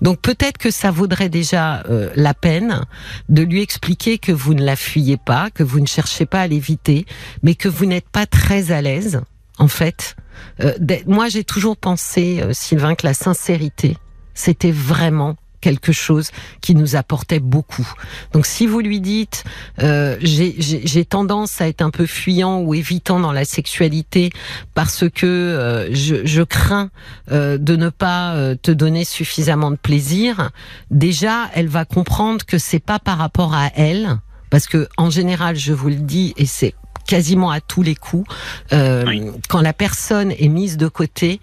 Donc 0.00 0.20
peut-être 0.20 0.58
que 0.58 0.70
ça 0.70 0.90
vaudrait 0.90 1.28
déjà 1.28 1.82
euh, 1.88 2.11
la 2.14 2.35
peine 2.35 2.85
de 3.28 3.42
lui 3.42 3.62
expliquer 3.62 4.18
que 4.18 4.32
vous 4.32 4.54
ne 4.54 4.64
la 4.64 4.76
fuyez 4.76 5.16
pas, 5.16 5.50
que 5.50 5.62
vous 5.62 5.80
ne 5.80 5.87
cherchez 5.87 6.26
pas 6.26 6.40
à 6.42 6.46
l'éviter, 6.46 7.06
mais 7.42 7.54
que 7.54 7.68
vous 7.68 7.87
n'êtes 7.87 8.08
pas 8.08 8.26
très 8.26 8.72
à 8.72 8.82
l'aise, 8.82 9.20
en 9.58 9.68
fait. 9.68 10.16
Euh, 10.61 10.72
moi, 11.06 11.28
j'ai 11.28 11.44
toujours 11.44 11.76
pensé, 11.76 12.40
euh, 12.42 12.52
Sylvain, 12.52 12.94
que 12.94 13.06
la 13.06 13.14
sincérité, 13.14 13.96
c'était 14.35 14.72
vraiment 14.72 15.37
quelque 15.62 15.92
chose 15.92 16.31
qui 16.61 16.75
nous 16.75 16.94
apportait 16.96 17.40
beaucoup. 17.40 17.88
Donc 18.35 18.44
si 18.44 18.66
vous 18.66 18.81
lui 18.81 19.01
dites 19.01 19.44
euh, 19.83 20.18
j'ai- 20.20 21.05
tendance 21.07 21.61
à 21.62 21.68
être 21.68 21.81
un 21.83 21.90
peu 21.90 22.05
fuyant 22.07 22.61
ou 22.61 22.75
évitant 22.75 23.18
dans 23.20 23.33
la 23.33 23.44
sexualité 23.46 24.31
parce 24.75 25.05
que 25.09 25.27
euh, 25.27 25.94
je, 25.94 26.16
je 26.27 26.42
crains 26.42 26.90
euh, 27.31 27.57
de 27.57 27.77
ne 27.77 27.88
pas 27.88 28.35
euh, 28.35 28.55
te 28.61 28.70
donner 28.70 29.05
suffisamment 29.05 29.70
de 29.70 29.77
plaisir, 29.77 30.51
déjà 30.90 31.48
elle 31.55 31.68
va 31.68 31.85
comprendre 31.85 32.44
que 32.44 32.59
c'est 32.59 32.79
pas 32.85 32.98
par 32.98 33.18
rapport 33.18 33.55
à 33.55 33.70
elle, 33.77 34.18
parce 34.51 34.66
que 34.66 34.88
en 34.96 35.11
général, 35.11 35.57
je 35.57 35.72
vous 35.72 35.88
le 35.88 35.94
dis 35.96 36.35
et 36.37 36.46
c'est 36.46 36.75
quasiment 37.07 37.51
à 37.51 37.61
tous 37.61 37.83
les 37.83 37.94
coups, 37.96 38.29
euh, 38.72 39.05
Oui. 39.07 39.22
quand 39.48 39.61
la 39.61 39.72
personne 39.72 40.31
est 40.33 40.48
mise 40.48 40.77
de 40.77 40.88
côté, 40.88 41.40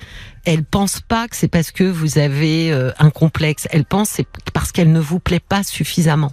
elle 0.50 0.64
pense 0.64 1.00
pas 1.00 1.28
que 1.28 1.36
c'est 1.36 1.48
parce 1.48 1.70
que 1.70 1.84
vous 1.84 2.18
avez 2.18 2.72
euh, 2.72 2.92
un 2.98 3.12
complexe. 3.12 3.68
Elle 3.72 3.86
pense 3.86 4.10
c'est 4.10 4.28
parce 4.52 4.72
qu'elle 4.72 4.92
ne 4.92 5.00
vous 5.00 5.20
plaît 5.20 5.40
pas 5.40 5.62
suffisamment. 5.64 6.32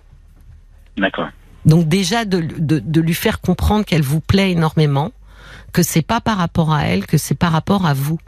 D'accord. 0.96 1.28
Donc 1.66 1.86
déjà 1.86 2.24
de, 2.24 2.40
de, 2.40 2.78
de 2.78 3.00
lui 3.00 3.12
faire 3.12 3.40
comprendre 3.42 3.84
qu'elle 3.84 4.02
vous 4.02 4.20
plaît 4.20 4.52
énormément, 4.52 5.12
que 5.72 5.82
c'est 5.82 6.00
pas 6.00 6.22
par 6.22 6.38
rapport 6.38 6.72
à 6.72 6.84
elle, 6.86 7.06
que 7.06 7.18
c'est 7.18 7.34
par 7.34 7.52
rapport 7.52 7.84
à 7.84 7.92
vous. 7.92 8.18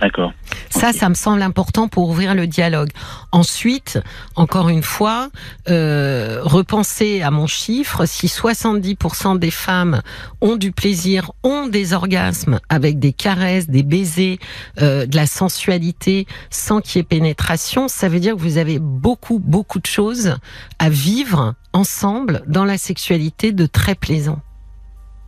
D'accord. 0.00 0.32
Ça, 0.70 0.92
ça 0.92 1.08
me 1.08 1.14
semble 1.14 1.40
important 1.42 1.86
pour 1.86 2.08
ouvrir 2.08 2.34
le 2.34 2.48
dialogue. 2.48 2.90
Ensuite, 3.30 4.00
encore 4.34 4.68
une 4.68 4.82
fois, 4.82 5.28
euh, 5.68 6.40
repenser 6.42 7.22
à 7.22 7.30
mon 7.30 7.46
chiffre. 7.46 8.04
Si 8.04 8.26
70% 8.26 9.38
des 9.38 9.52
femmes 9.52 10.02
ont 10.40 10.56
du 10.56 10.72
plaisir, 10.72 11.30
ont 11.44 11.68
des 11.68 11.92
orgasmes 11.92 12.58
avec 12.68 12.98
des 12.98 13.12
caresses, 13.12 13.68
des 13.68 13.84
baisers, 13.84 14.38
euh, 14.80 15.06
de 15.06 15.14
la 15.14 15.26
sensualité, 15.26 16.26
sans 16.50 16.80
qu'il 16.80 16.98
y 16.98 17.00
ait 17.00 17.04
pénétration, 17.04 17.86
ça 17.86 18.08
veut 18.08 18.20
dire 18.20 18.34
que 18.34 18.40
vous 18.40 18.58
avez 18.58 18.80
beaucoup, 18.80 19.38
beaucoup 19.38 19.78
de 19.78 19.86
choses 19.86 20.36
à 20.80 20.88
vivre 20.88 21.54
ensemble 21.72 22.42
dans 22.48 22.64
la 22.64 22.78
sexualité 22.78 23.52
de 23.52 23.66
très 23.66 23.94
plaisant 23.94 24.40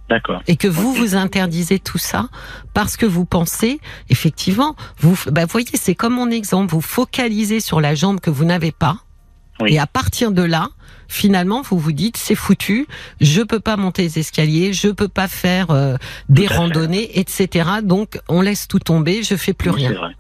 D'accord. 0.09 0.41
et 0.47 0.57
que 0.57 0.69
vous 0.69 0.93
vous 0.95 1.17
interdisez 1.17 1.79
tout 1.81 1.99
ça 1.99 2.29
parce 2.75 2.97
que 2.97 3.07
vous 3.07 3.25
pensez 3.25 3.81
effectivement 4.09 4.77
vous 4.99 5.19
bah 5.33 5.47
voyez 5.47 5.67
c'est 5.75 5.97
comme 5.97 6.15
mon 6.15 6.31
exemple 6.31 6.73
vous 6.73 6.81
focalisez 6.81 7.59
sur 7.61 7.81
la 7.81 7.95
jambe 7.97 8.21
que 8.21 8.31
vous 8.31 8.45
n'avez 8.45 8.71
pas 8.71 8.99
Oui. 9.61 9.75
et 9.75 9.79
à 9.81 9.87
partir 9.89 10.31
de 10.31 10.43
là 10.43 10.69
finalement 11.09 11.61
vous 11.63 11.79
vous 11.79 11.91
dites 11.93 12.17
c'est 12.17 12.37
foutu 12.37 12.87
je 13.21 13.43
peux 13.43 13.59
pas 13.61 13.77
monter 13.77 14.03
les 14.03 14.19
escaliers 14.21 14.73
je 14.73 14.89
peux 14.91 15.09
pas 15.09 15.27
faire 15.29 15.71
euh, 15.73 15.97
des 16.29 16.47
fait. 16.47 16.55
randonnées 16.57 17.19
etc 17.19 17.69
donc 17.83 18.21
on 18.29 18.43
laisse 18.43 18.69
tout 18.69 18.79
tomber 18.79 19.25
je 19.25 19.35
fais 19.35 19.55
plus 19.55 19.71
Oui, 19.71 19.87
rien. 19.89 20.13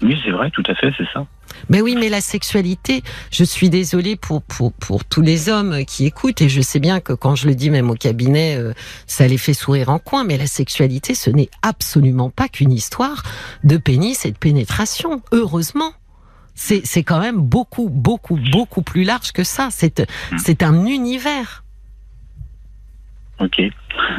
Oui, 0.00 0.16
c'est 0.24 0.30
vrai, 0.30 0.48
tout 0.52 0.62
à 0.68 0.76
fait, 0.76 0.92
c'est 0.96 1.08
ça. 1.12 1.26
Mais 1.68 1.80
oui, 1.80 1.96
mais 1.98 2.08
la 2.08 2.20
sexualité, 2.20 3.02
je 3.30 3.44
suis 3.44 3.70
désolée 3.70 4.16
pour, 4.16 4.42
pour, 4.42 4.72
pour 4.72 5.04
tous 5.04 5.22
les 5.22 5.48
hommes 5.48 5.84
qui 5.84 6.06
écoutent, 6.06 6.42
et 6.42 6.48
je 6.48 6.60
sais 6.60 6.80
bien 6.80 7.00
que 7.00 7.12
quand 7.12 7.34
je 7.34 7.46
le 7.46 7.54
dis 7.54 7.70
même 7.70 7.90
au 7.90 7.94
cabinet, 7.94 8.56
euh, 8.56 8.72
ça 9.06 9.26
les 9.26 9.38
fait 9.38 9.54
sourire 9.54 9.88
en 9.88 9.98
coin, 9.98 10.24
mais 10.24 10.36
la 10.36 10.46
sexualité, 10.46 11.14
ce 11.14 11.30
n'est 11.30 11.50
absolument 11.62 12.30
pas 12.30 12.48
qu'une 12.48 12.72
histoire 12.72 13.22
de 13.64 13.76
pénis 13.76 14.24
et 14.24 14.32
de 14.32 14.38
pénétration, 14.38 15.22
heureusement. 15.32 15.92
C'est, 16.54 17.04
quand 17.04 17.20
même 17.20 17.36
beaucoup, 17.36 17.88
beaucoup, 17.88 18.36
beaucoup 18.50 18.82
plus 18.82 19.04
large 19.04 19.30
que 19.30 19.44
ça. 19.44 19.68
C'est, 19.70 20.04
c'est 20.38 20.64
un 20.64 20.86
univers. 20.86 21.62
Ok. 23.38 23.62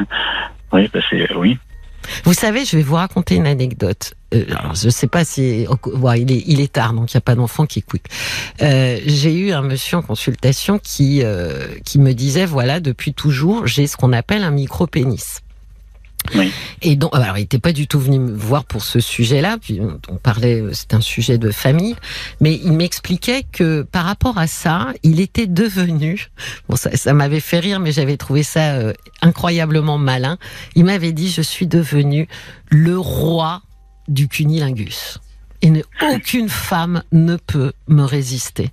oui, 0.72 0.88
bah 0.90 1.00
c'est 1.10 1.34
oui. 1.34 1.58
Vous 2.24 2.34
savez, 2.34 2.64
je 2.64 2.76
vais 2.76 2.82
vous 2.82 2.94
raconter 2.94 3.36
une 3.36 3.46
anecdote. 3.46 4.14
Euh, 4.34 4.44
alors, 4.50 4.74
je 4.74 4.88
sais 4.88 5.06
pas 5.06 5.24
si 5.24 5.66
il, 5.66 6.32
est, 6.32 6.44
il 6.46 6.60
est 6.60 6.72
tard, 6.72 6.92
donc 6.92 7.12
il 7.12 7.16
n'y 7.16 7.18
a 7.18 7.22
pas 7.22 7.34
d'enfant 7.34 7.66
qui 7.66 7.80
écoute. 7.80 8.02
Euh, 8.62 8.98
j'ai 9.04 9.34
eu 9.34 9.52
un 9.52 9.62
monsieur 9.62 9.98
en 9.98 10.02
consultation 10.02 10.78
qui 10.78 11.22
euh, 11.22 11.66
qui 11.84 11.98
me 11.98 12.12
disait 12.12 12.46
voilà 12.46 12.80
depuis 12.80 13.12
toujours 13.12 13.66
j'ai 13.66 13.86
ce 13.86 13.96
qu'on 13.96 14.12
appelle 14.12 14.44
un 14.44 14.50
micro 14.50 14.86
pénis. 14.86 15.40
Et 16.82 16.96
donc, 16.96 17.14
alors, 17.14 17.36
il 17.36 17.42
n'était 17.42 17.58
pas 17.58 17.72
du 17.72 17.86
tout 17.86 17.98
venu 17.98 18.18
me 18.18 18.32
voir 18.34 18.64
pour 18.64 18.82
ce 18.82 19.00
sujet-là. 19.00 19.58
Puis 19.60 19.80
on 20.08 20.16
parlait, 20.16 20.62
c'est 20.72 20.94
un 20.94 21.00
sujet 21.00 21.38
de 21.38 21.50
famille, 21.50 21.96
mais 22.40 22.54
il 22.54 22.72
m'expliquait 22.72 23.44
que 23.50 23.82
par 23.82 24.04
rapport 24.04 24.38
à 24.38 24.46
ça, 24.46 24.88
il 25.02 25.20
était 25.20 25.46
devenu. 25.46 26.28
Bon, 26.68 26.76
ça, 26.76 26.96
ça 26.96 27.12
m'avait 27.12 27.40
fait 27.40 27.58
rire, 27.58 27.80
mais 27.80 27.90
j'avais 27.90 28.16
trouvé 28.16 28.42
ça 28.42 28.74
euh, 28.74 28.92
incroyablement 29.22 29.98
malin. 29.98 30.38
Il 30.76 30.84
m'avait 30.84 31.12
dit, 31.12 31.28
je 31.28 31.42
suis 31.42 31.66
devenu 31.66 32.28
le 32.68 32.98
roi 32.98 33.62
du 34.08 34.28
cunilingus, 34.28 35.18
et 35.62 35.72
aucune 36.12 36.48
femme 36.48 37.02
ne 37.12 37.36
peut 37.36 37.72
me 37.88 38.04
résister. 38.04 38.70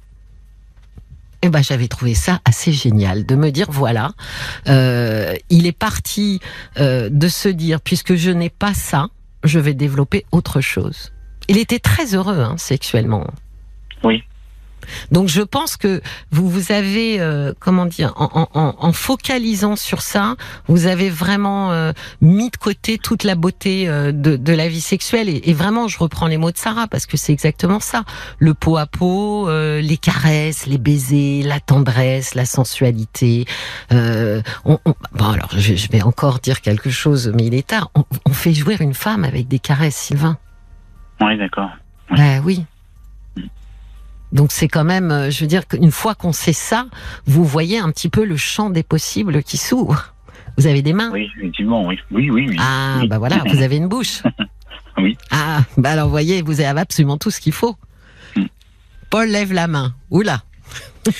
Eh 1.44 1.50
ben, 1.50 1.62
j'avais 1.62 1.88
trouvé 1.88 2.14
ça 2.14 2.40
assez 2.46 2.72
génial 2.72 3.26
de 3.26 3.36
me 3.36 3.52
dire 3.52 3.68
voilà, 3.70 4.12
euh, 4.68 5.36
il 5.50 5.68
est 5.68 5.78
parti 5.78 6.40
euh, 6.80 7.10
de 7.12 7.28
se 7.28 7.48
dire 7.48 7.80
puisque 7.80 8.16
je 8.16 8.32
n'ai 8.32 8.50
pas 8.50 8.74
ça, 8.74 9.08
je 9.44 9.60
vais 9.60 9.74
développer 9.74 10.26
autre 10.32 10.62
chose. 10.62 11.14
Il 11.48 11.58
était 11.58 11.80
très 11.80 12.16
heureux 12.16 12.40
hein, 12.40 12.56
sexuellement. 12.58 13.26
Oui. 14.04 14.24
Donc 15.12 15.28
je 15.28 15.42
pense 15.42 15.78
que 15.78 16.02
vous 16.32 16.50
vous 16.50 16.72
avez 16.72 17.20
euh, 17.20 17.54
comment 17.60 17.86
dire 17.86 18.14
en, 18.16 18.48
en, 18.54 18.76
en, 18.80 18.92
focalisant 18.94 19.76
sur 19.76 20.02
ça, 20.02 20.36
vous 20.68 20.88
avez 20.88 21.10
vraiment 21.10 21.72
euh, 21.72 21.92
mis 22.22 22.50
de 22.50 22.58
côté 22.58 22.98
toute 22.98 23.24
la 23.24 23.36
beauté 23.36 23.88
euh, 23.88 24.12
de, 24.12 24.36
de, 24.36 24.54
la 24.54 24.68
vie 24.68 24.82
sexuelle 24.82 25.30
et, 25.30 25.42
et, 25.50 25.54
vraiment 25.54 25.88
je 25.88 25.98
reprends 26.00 26.28
les 26.28 26.38
mots 26.38 26.52
de 26.52 26.58
Sarah 26.58 26.88
parce 26.88 27.06
que 27.06 27.18
c'est 27.18 27.34
exactement 27.34 27.80
ça 27.80 28.04
le 28.40 28.54
pot 28.54 28.78
à 28.78 28.86
pot, 28.86 29.50
les 29.50 29.98
caresses, 29.98 30.66
les 30.66 30.78
baisers, 30.78 31.44
la 31.44 31.60
tendresse, 31.60 32.36
la 32.36 32.46
sensualité. 32.46 33.46
On, 33.92 34.80
bon 35.14 35.30
alors 35.32 35.50
je, 35.58 35.76
je, 35.76 35.90
vais 35.90 36.02
encore 36.02 36.40
dire 36.40 36.62
quelque 36.62 36.90
chose 36.90 37.32
mais 37.36 37.46
il 37.46 37.54
est 37.54 37.68
tard. 37.68 37.92
On, 37.96 38.34
fait 38.34 38.54
jouer 38.54 38.78
une 38.80 38.94
femme 38.94 39.24
avec 39.24 39.48
des 39.48 39.60
caresses, 39.60 39.96
Sylvain. 39.96 40.38
Oui 41.22 41.38
d'accord. 41.38 41.70
Oui. 42.12 42.18
Ben 42.18 42.42
oui. 42.46 42.66
Donc 44.32 44.52
c'est 44.52 44.68
quand 44.68 44.84
même, 44.84 45.12
euh, 45.12 45.30
je 45.32 45.42
veux 45.42 45.48
dire 45.48 45.68
qu'une 45.68 45.92
fois 45.92 46.16
qu'on 46.16 46.34
sait 46.34 46.54
ça, 46.54 46.88
vous 47.26 47.46
voyez 47.46 47.80
un 47.80 47.92
petit 47.92 48.10
peu 48.10 48.26
le 48.26 48.38
champ 48.38 48.70
des 48.70 48.84
possibles 48.84 49.44
qui 49.44 49.58
s'ouvre. 49.58 50.14
Vous 50.58 50.68
avez 50.68 50.82
des 50.82 50.94
mains 50.94 51.12
Oui, 51.12 51.30
effectivement, 51.38 51.86
oui. 51.86 52.00
Oui, 52.12 52.30
oui, 52.30 52.48
oui. 52.50 52.58
Ah, 52.60 53.02
bah 53.08 53.20
voilà, 53.20 53.44
vous 53.48 53.62
avez 53.62 53.78
une 53.78 53.88
bouche. 53.88 54.24
oui. 54.98 55.18
Ah, 55.32 55.62
bah 55.78 55.92
alors 55.92 56.06
vous 56.06 56.12
voyez, 56.12 56.42
vous 56.42 56.62
avez 56.62 56.80
absolument 56.80 57.18
tout 57.18 57.32
ce 57.32 57.40
qu'il 57.40 57.54
faut. 57.54 57.76
Mm. 58.36 58.46
Paul 59.10 59.30
lève 59.30 59.54
la 59.54 59.68
main. 59.68 59.94
Oula 60.10 60.44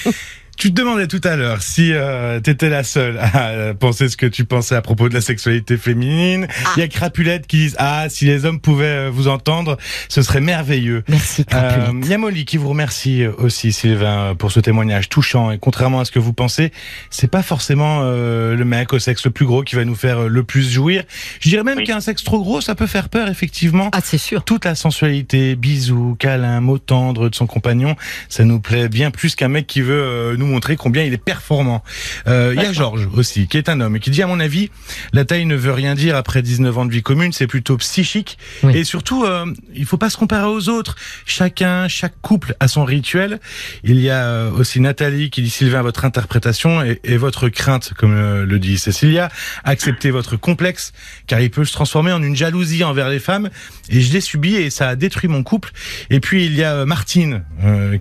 Tu 0.58 0.74
te 0.74 0.82
demandais 0.82 1.06
tout 1.06 1.22
à 1.24 1.36
l'heure 1.36 1.62
si 1.62 1.94
euh, 1.94 2.42
tu 2.42 2.50
étais 2.50 2.70
la 2.70 2.84
seule 2.84 3.20
à 3.20 3.50
euh, 3.50 3.74
penser 3.76 4.10
ce 4.10 4.18
que 4.18 4.26
tu 4.26 4.44
pensais 4.44 4.74
à 4.74 4.82
propos 4.82 5.08
de 5.08 5.14
la 5.14 5.22
sexualité 5.22 5.78
féminine. 5.78 6.48
Ah. 6.50 6.70
Il 6.76 6.80
y 6.80 6.84
a 6.84 6.88
Crapulette 6.88 7.46
qui 7.46 7.58
disent 7.58 7.76
ah 7.78 8.08
si 8.10 8.26
les 8.26 8.44
hommes 8.44 8.60
pouvaient 8.60 8.86
euh, 8.86 9.12
vous 9.14 9.28
entendre, 9.28 9.78
ce 10.10 10.24
serait 10.24 10.42
merveilleux. 10.42 11.04
Merci 11.10 11.46
Crapulette. 11.46 11.92
Il 12.02 12.10
y 12.10 12.14
a 12.16 12.18
Molly 12.18 12.46
qui 12.46 12.58
vous 12.58 12.70
remercie 12.70 13.28
aussi 13.38 13.72
Sylvain 13.72 14.34
pour 14.34 14.52
ce 14.52 14.60
témoignage 14.60 15.10
touchant 15.10 15.52
et 15.52 15.60
contrairement 15.60 16.00
à 16.00 16.06
ce 16.06 16.12
que 16.12 16.18
vous 16.18 16.34
pensez, 16.34 16.72
c'est 17.12 17.30
pas 17.30 17.44
forcément 17.44 18.02
le 18.02 18.64
mec 18.64 18.94
au 18.94 19.00
sexe 19.00 19.26
le 19.26 19.32
plus 19.32 19.46
gros 19.46 19.62
qui 19.62 19.76
va 19.76 19.86
nous 19.86 19.96
faire 19.96 20.28
le 20.28 20.44
plus 20.44 20.72
jouir. 20.72 21.04
Je 21.40 21.50
dirais 21.50 21.64
même 21.64 21.84
qu'un 21.84 22.02
sexe 22.02 22.24
trop 22.24 22.42
gros, 22.42 22.62
ça 22.62 22.74
peut 22.74 22.88
faire 22.88 23.10
peur 23.10 23.28
effectivement. 23.28 23.90
Ah 23.94 24.00
c'est 24.04 24.18
sûr. 24.18 24.44
Toute 24.44 24.66
la 24.66 24.74
sensualité, 24.74 25.56
bisous, 25.56 26.16
câlins, 26.18 26.62
mots 26.62 26.80
tendres 26.80 27.30
de 27.30 27.36
son 27.36 27.46
compagnon, 27.46 27.96
ça 28.28 28.44
nous 28.44 28.60
plaît 28.60 28.90
bien 28.90 29.12
plus 29.12 29.36
qu'un 29.36 29.50
mec 29.50 29.68
qui 29.68 29.82
veut 29.82 30.36
nous 30.38 30.47
montrer 30.48 30.76
combien 30.76 31.04
il 31.04 31.14
est 31.14 31.18
performant. 31.18 31.84
Euh, 32.28 32.54
il 32.56 32.62
y 32.62 32.66
a 32.66 32.74
Georges 32.74 33.08
aussi, 33.16 33.48
qui 33.48 33.58
est 33.58 33.70
un 33.70 33.80
homme 33.82 33.96
et 33.96 34.00
qui 34.00 34.10
dit 34.10 34.24
à 34.24 34.28
mon 34.28 34.40
avis, 34.40 34.70
la 35.14 35.26
taille 35.26 35.46
ne 35.46 35.56
veut 35.56 35.72
rien 35.72 35.96
dire 35.96 36.16
après 36.16 36.42
19 36.42 36.78
ans 36.78 36.86
de 36.86 36.92
vie 36.92 37.04
commune, 37.04 37.34
c'est 37.34 37.48
plutôt 37.48 37.78
psychique 37.78 38.38
et 38.74 38.84
surtout 38.84 39.24
euh, 39.24 39.46
il 39.74 39.86
faut 39.86 39.98
pas 39.98 40.10
se 40.10 40.18
comparer 40.18 40.48
aux 40.48 40.70
autres. 40.70 40.96
Chacun, 41.26 41.88
chaque 41.88 42.20
couple 42.22 42.56
a 42.60 42.68
son 42.68 42.86
rituel. 42.86 43.40
Il 43.84 44.00
y 44.00 44.10
a 44.10 44.26
euh, 44.26 44.52
aussi 44.52 44.80
Nathalie 44.80 45.30
qui 45.30 45.42
dit 45.42 45.50
Sylvain 45.50 45.82
votre 45.82 46.06
interprétation 46.06 46.84
et, 46.84 47.00
et 47.04 47.18
votre 47.18 47.50
crainte 47.50 47.94
comme 47.98 48.16
euh, 48.16 48.46
le 48.46 48.60
dit 48.60 48.78
Cécilia, 48.78 49.30
acceptez 49.64 50.12
votre 50.12 50.38
complexe 50.38 50.94
car 51.28 51.40
il 51.40 51.52
peut 51.52 51.66
se 51.66 51.74
transformer 51.74 52.12
en 52.12 52.24
une 52.24 52.36
jalousie 52.36 52.84
envers 52.84 53.10
les 53.10 53.20
femmes 53.20 53.50
et 53.90 54.02
je 54.02 54.14
l'ai 54.14 54.22
subi 54.22 54.56
et 54.56 54.70
ça 54.70 54.90
a 54.90 54.96
détruit 54.96 55.30
mon 55.30 55.44
couple. 55.44 55.72
Et 56.10 56.20
puis 56.20 56.46
il 56.46 56.56
y 56.56 56.64
a 56.64 56.86
Martine 56.86 57.44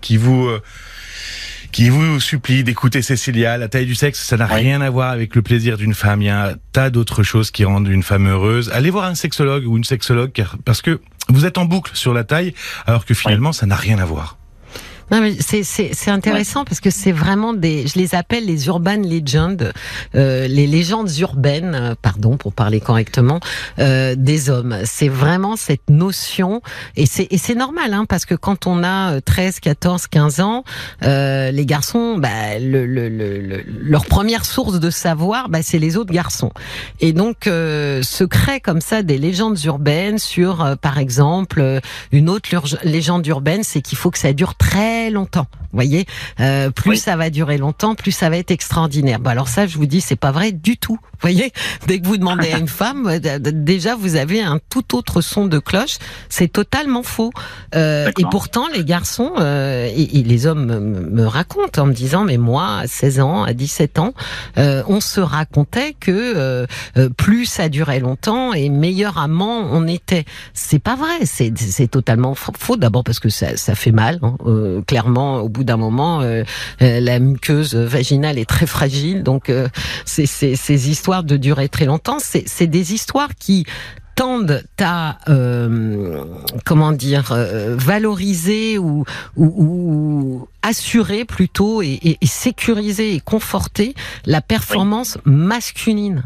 qui 0.01 0.17
vous 0.17 0.51
qui 1.77 1.91
vous 1.91 2.21
supplie 2.21 2.65
d'écouter 2.65 3.03
Cécilia. 3.03 3.59
La 3.59 3.69
taille 3.69 3.85
du 3.85 3.95
sexe, 3.95 4.25
ça 4.25 4.39
n'a 4.39 4.47
rien 4.47 4.81
à 4.81 4.89
voir 4.89 5.11
avec 5.11 5.35
le 5.35 5.43
plaisir 5.43 5.77
d'une 5.77 5.93
femme. 5.93 6.23
Il 6.23 6.25
y 6.25 6.31
a 6.31 6.47
un 6.47 6.55
tas 6.73 6.89
d'autres 6.89 7.23
choses 7.23 7.51
qui 7.51 7.67
rendent 7.67 7.89
une 7.89 8.03
femme 8.03 8.27
heureuse. 8.27 8.71
Allez 8.73 8.89
voir 8.89 9.05
un 9.05 9.15
sexologue 9.15 9.67
ou 9.67 9.77
une 9.77 9.85
sexologue 9.85 10.33
parce 10.65 10.81
que 10.81 11.03
vous 11.29 11.45
êtes 11.45 11.59
en 11.59 11.67
boucle 11.67 11.91
sur 11.93 12.15
la 12.15 12.25
taille 12.25 12.55
alors 12.87 13.05
que 13.05 13.13
finalement, 13.13 13.53
ça 13.53 13.67
n'a 13.67 13.77
rien 13.77 13.99
à 13.99 14.07
voir. 14.07 14.39
Non, 15.11 15.21
mais 15.21 15.37
c'est 15.39 15.63
c'est 15.63 16.11
intéressant 16.11 16.65
parce 16.65 16.81
que 16.81 16.91
c'est 16.91 17.13
vraiment 17.13 17.53
des, 17.53 17.87
je 17.87 17.97
les 17.97 18.17
appelle 18.17 18.45
les 18.45 18.67
urban 18.67 18.97
legends, 18.97 19.57
euh, 20.17 20.49
les 20.49 20.67
légendes 20.67 21.11
urbaines, 21.19 21.75
euh, 21.75 21.95
pardon 22.01 22.37
pour 22.37 22.53
parler 22.53 22.81
correctement, 22.81 23.39
euh, 23.79 24.17
des 24.17 24.51
hommes. 24.51 24.79
C'est 24.85 25.09
vraiment 25.09 25.55
cette 25.55 25.89
notion 25.91 26.61
et 26.97 27.07
c'est 27.07 27.29
et 27.31 27.39
c'est 27.39 27.55
normal 27.55 27.95
hein, 27.95 28.05
parce 28.09 28.25
que 28.25 28.35
quand 28.35 28.67
on 28.67 28.83
a 28.83 29.21
13, 29.21 29.61
14, 29.61 30.09
15 30.09 30.41
ans, 30.41 30.65
euh, 31.05 31.53
les 31.53 31.67
garçons, 31.67 32.19
bah, 32.19 32.59
le, 32.59 32.85
le, 32.85 33.09
le, 33.09 33.63
leur 33.81 34.07
première 34.07 34.45
source 34.45 34.81
de 34.81 34.91
savoir, 34.91 35.49
bah, 35.49 35.61
c'est 35.63 35.79
les 35.79 35.97
autres 35.97 36.13
garçons. 36.13 36.51
Et 37.01 37.13
donc 37.13 37.47
euh, 37.47 38.03
se 38.03 38.25
créent 38.25 38.61
comme 38.61 38.81
ça 38.81 39.03
des 39.03 39.19
légendes 39.19 39.63
urbaines 39.65 40.19
sur, 40.19 40.65
euh, 40.65 40.75
par 40.75 40.99
exemple, 40.99 41.81
une 42.11 42.29
autre 42.29 42.49
légende 42.83 43.25
urbaine, 43.27 43.63
c'est 43.63 43.83
qu'il 43.83 43.99
faut 43.99 44.11
que 44.11 44.19
ça 44.19 44.33
dure 44.33 44.57
très 44.57 44.96
longtemps. 45.11 45.47
Vous 45.77 45.83
voyez, 45.83 46.07
euh, 46.41 46.71
plus 46.71 46.97
ça 46.97 47.17
va 47.17 47.29
durer 47.29 47.59
longtemps, 47.59 47.95
plus 47.95 48.13
ça 48.13 48.31
va 48.31 48.39
être 48.39 48.51
extraordinaire. 48.51 49.19
Bon, 49.19 49.29
alors 49.29 49.49
ça, 49.49 49.67
je 49.67 49.77
vous 49.77 49.85
dis, 49.85 50.01
c'est 50.01 50.17
pas 50.17 50.31
vrai 50.31 50.53
du 50.53 50.79
tout. 50.79 50.99
Vous 51.17 51.21
voyez, 51.21 51.53
dès 51.87 52.01
que 52.01 52.07
vous 52.07 52.17
demandez 52.17 52.51
à 52.53 52.59
une 52.59 52.69
femme, 52.83 53.07
euh, 53.07 53.39
déjà 53.39 53.95
vous 53.95 54.17
avez 54.17 54.41
un 54.43 54.59
tout 54.71 54.97
autre 54.97 55.21
son 55.21 55.47
de 55.47 55.59
cloche. 55.59 55.99
C'est 56.29 56.49
totalement 56.49 57.03
faux. 57.03 57.31
Euh, 57.75 58.11
et 58.19 58.25
pourtant, 58.31 58.69
les 58.75 58.85
garçons 58.85 59.33
euh, 59.39 59.87
et, 59.95 60.19
et, 60.19 60.23
les 60.23 60.47
hommes 60.47 60.65
me, 60.65 60.81
me, 60.81 61.27
racontent 61.27 61.83
en 61.83 61.87
me 61.87 61.93
disant, 61.93 62.25
mais 62.25 62.39
moi, 62.39 62.79
à 62.79 62.87
16 62.87 63.21
ans, 63.21 63.43
à 63.45 63.53
17 63.53 63.99
ans, 63.99 64.15
on 64.57 65.01
se 65.01 65.21
racontait 65.21 65.95
que 65.99 66.67
plus 67.17 67.47
ça 67.47 67.69
durait 67.69 68.01
longtemps 68.01 68.53
et 68.53 68.69
meilleur 68.69 69.19
amant 69.19 69.69
on 69.73 69.87
était. 69.87 70.25
C'est 70.55 70.79
pas 70.79 70.97
vrai. 70.97 71.25
C'est 71.25 71.91
totalement 71.91 72.35
faux. 72.35 72.77
D'abord 72.77 73.05
parce 73.05 73.21
que 73.21 73.29
ça, 73.29 73.57
ça 73.57 73.75
fait 73.75 73.93
mal. 73.93 74.21
Hein 74.23 74.37
clairement, 74.87 75.41
au 75.41 75.49
bout 75.49 75.65
d'un 75.65 75.77
moment, 75.77 76.21
euh, 76.21 76.45
euh, 76.83 77.01
la 77.01 77.19
muqueuse 77.19 77.75
vaginale 77.75 78.39
est 78.39 78.49
très 78.49 78.67
fragile. 78.67 79.23
Donc, 79.23 79.51
euh, 79.51 79.69
ces 80.05 80.91
histoires 80.91 81.25
de 81.25 81.37
durer 81.37 81.69
très 81.69 81.85
longtemps, 81.85 82.19
c'est 82.21 82.67
des 82.67 82.95
histoires 82.95 83.35
qui 83.39 83.67
tendent 84.15 84.63
à 84.81 85.19
comment 86.65 86.93
dire 86.93 87.37
valoriser 87.77 88.79
ou, 88.79 89.05
ou, 89.37 90.49
assurer 90.63 91.25
plutôt 91.27 91.83
et, 91.83 92.01
et, 92.03 92.27
sécuriser 92.27 93.15
et 93.15 93.21
conforter 93.21 93.95
la 94.25 94.41
performance 94.41 95.19
masculine 95.25 96.25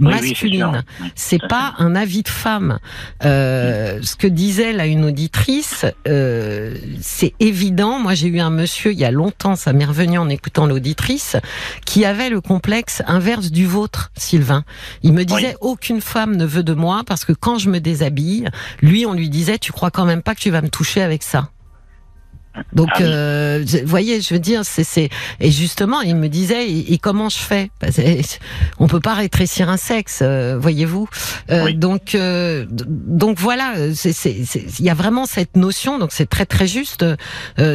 masculine. 0.00 0.84
c'est 1.14 1.40
pas 1.48 1.74
un 1.78 1.94
avis 1.94 2.22
de 2.22 2.28
femme. 2.28 2.78
Euh, 3.24 4.00
ce 4.02 4.16
que 4.16 4.26
disait 4.26 4.72
là 4.72 4.86
une 4.86 5.04
auditrice, 5.04 5.84
euh, 6.08 6.74
c'est 7.00 7.34
évident. 7.40 7.98
Moi, 7.98 8.14
j'ai 8.14 8.28
eu 8.28 8.40
un 8.40 8.50
monsieur 8.50 8.92
il 8.92 8.98
y 8.98 9.04
a 9.04 9.10
longtemps, 9.10 9.56
ça 9.56 9.72
m'est 9.72 9.84
revenu 9.84 10.18
en 10.18 10.28
écoutant 10.28 10.66
l'auditrice, 10.66 11.36
qui 11.84 12.04
avait 12.04 12.30
le 12.30 12.40
complexe 12.40 13.02
inverse 13.06 13.50
du 13.50 13.66
vôtre, 13.66 14.10
Sylvain. 14.16 14.64
Il 15.02 15.12
me 15.12 15.24
disait 15.24 15.56
aucune 15.60 16.00
femme 16.00 16.36
ne 16.36 16.44
veut 16.44 16.62
de 16.62 16.74
moi 16.74 17.02
parce 17.06 17.24
que 17.24 17.32
quand 17.32 17.58
je 17.58 17.70
me 17.70 17.80
déshabille, 17.80 18.48
lui, 18.80 19.06
on 19.06 19.12
lui 19.12 19.28
disait 19.28 19.58
tu 19.58 19.72
crois 19.72 19.90
quand 19.90 20.04
même 20.04 20.22
pas 20.22 20.34
que 20.34 20.40
tu 20.40 20.50
vas 20.50 20.62
me 20.62 20.68
toucher 20.68 21.02
avec 21.02 21.22
ça. 21.22 21.50
Donc, 22.72 22.88
ah 22.94 23.02
euh, 23.02 23.64
vous 23.64 23.86
voyez, 23.86 24.20
je 24.20 24.34
veux 24.34 24.40
dire, 24.40 24.62
c'est 24.64 25.08
et 25.40 25.50
justement, 25.50 26.00
il 26.00 26.16
me 26.16 26.28
disait, 26.28 26.68
et, 26.68 26.98
comment 26.98 27.28
je 27.28 27.38
fais? 27.38 27.70
On 28.78 28.88
peut 28.88 29.00
pas 29.00 29.14
rétrécir 29.14 29.68
un 29.68 29.76
sexe, 29.76 30.20
euh, 30.22 30.58
voyez-vous. 30.58 31.08
Euh, 31.50 31.72
Donc, 31.72 32.14
euh, 32.14 32.66
donc 32.68 33.38
voilà, 33.38 33.74
il 33.78 34.84
y 34.84 34.90
a 34.90 34.94
vraiment 34.94 35.26
cette 35.26 35.56
notion. 35.56 35.98
Donc, 35.98 36.10
c'est 36.12 36.28
très 36.28 36.46
très 36.46 36.66
juste 36.66 37.04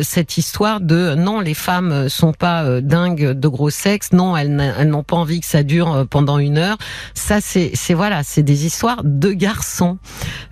cette 0.01 0.37
histoire 0.37 0.81
de 0.81 1.15
non, 1.15 1.39
les 1.39 1.53
femmes 1.53 2.09
sont 2.09 2.33
pas 2.33 2.81
dingues 2.81 3.31
de 3.31 3.47
gros 3.47 3.69
sexe. 3.69 4.11
Non, 4.11 4.35
elles, 4.35 4.55
n'ont 4.87 5.03
pas 5.03 5.15
envie 5.15 5.39
que 5.39 5.47
ça 5.47 5.63
dure 5.63 6.05
pendant 6.09 6.37
une 6.37 6.57
heure. 6.57 6.77
Ça, 7.13 7.39
c'est 7.41 7.71
c'est 7.73 7.93
voilà, 7.93 8.23
c'est 8.23 8.43
des 8.43 8.65
histoires 8.65 9.01
de 9.03 9.31
garçons. 9.31 9.97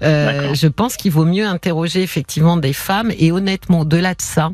je 0.02 0.68
pense 0.68 0.96
qu'il 0.96 1.12
vaut 1.12 1.26
mieux 1.26 1.46
interroger 1.46 2.02
effectivement 2.02 2.58
des 2.58 2.74
femmes 2.74 3.12
et 3.18 3.32
honnêtement, 3.32 3.86
de 3.86 3.98
la 3.98 4.13
ça 4.22 4.52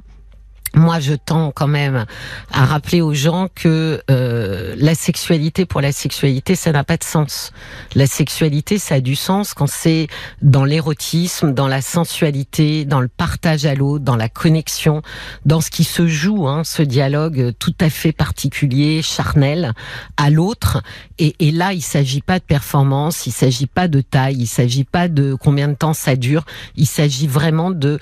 moi, 0.76 1.00
je 1.00 1.14
tends 1.14 1.52
quand 1.52 1.68
même 1.68 2.06
à 2.52 2.66
rappeler 2.66 3.02
aux 3.02 3.14
gens 3.14 3.48
que 3.54 4.04
euh, 4.12 4.76
la 4.78 4.94
sexualité 4.94 5.66
pour 5.66 5.82
la 5.82 5.92
sexualité, 5.92 6.56
ça 6.56 6.72
n'a 6.72 6.84
pas 6.84 6.98
de 6.98 7.04
sens. 7.04 7.52
La 7.96 8.06
sexualité, 8.06 8.78
ça 8.78 8.96
a 8.96 9.00
du 9.00 9.16
sens 9.16 9.54
quand 9.54 9.68
c'est 9.68 10.08
dans 10.42 10.66
l'érotisme, 10.66 11.54
dans 11.54 11.68
la 11.68 11.82
sensualité, 11.82 12.86
dans 12.86 13.02
le 13.02 13.08
partage 13.08 13.66
à 13.66 13.74
l'autre, 13.74 14.06
dans 14.06 14.16
la 14.16 14.30
connexion, 14.30 15.02
dans 15.46 15.60
ce 15.60 15.72
qui 15.72 15.84
se 15.84 16.08
joue, 16.08 16.48
hein, 16.48 16.64
ce 16.64 16.84
dialogue 16.84 17.54
tout 17.58 17.76
à 17.80 17.90
fait 17.90 18.12
particulier, 18.12 19.02
charnel, 19.02 19.74
à 20.18 20.30
l'autre. 20.30 20.84
Et, 21.18 21.36
et, 21.40 21.52
là, 21.52 21.74
il 21.74 21.82
s'agit 21.82 22.22
pas 22.22 22.38
de 22.38 22.44
performance, 22.44 23.26
il 23.26 23.32
s'agit 23.32 23.68
pas 23.68 23.88
de 23.88 24.02
taille, 24.02 24.38
il 24.38 24.48
s'agit 24.48 24.84
pas 24.84 25.08
de 25.08 25.34
combien 25.34 25.68
de 25.68 25.74
temps 25.74 25.94
ça 25.94 26.16
dure, 26.16 26.46
il 26.76 26.88
s'agit 26.88 27.28
vraiment 27.28 27.72
de 27.72 28.00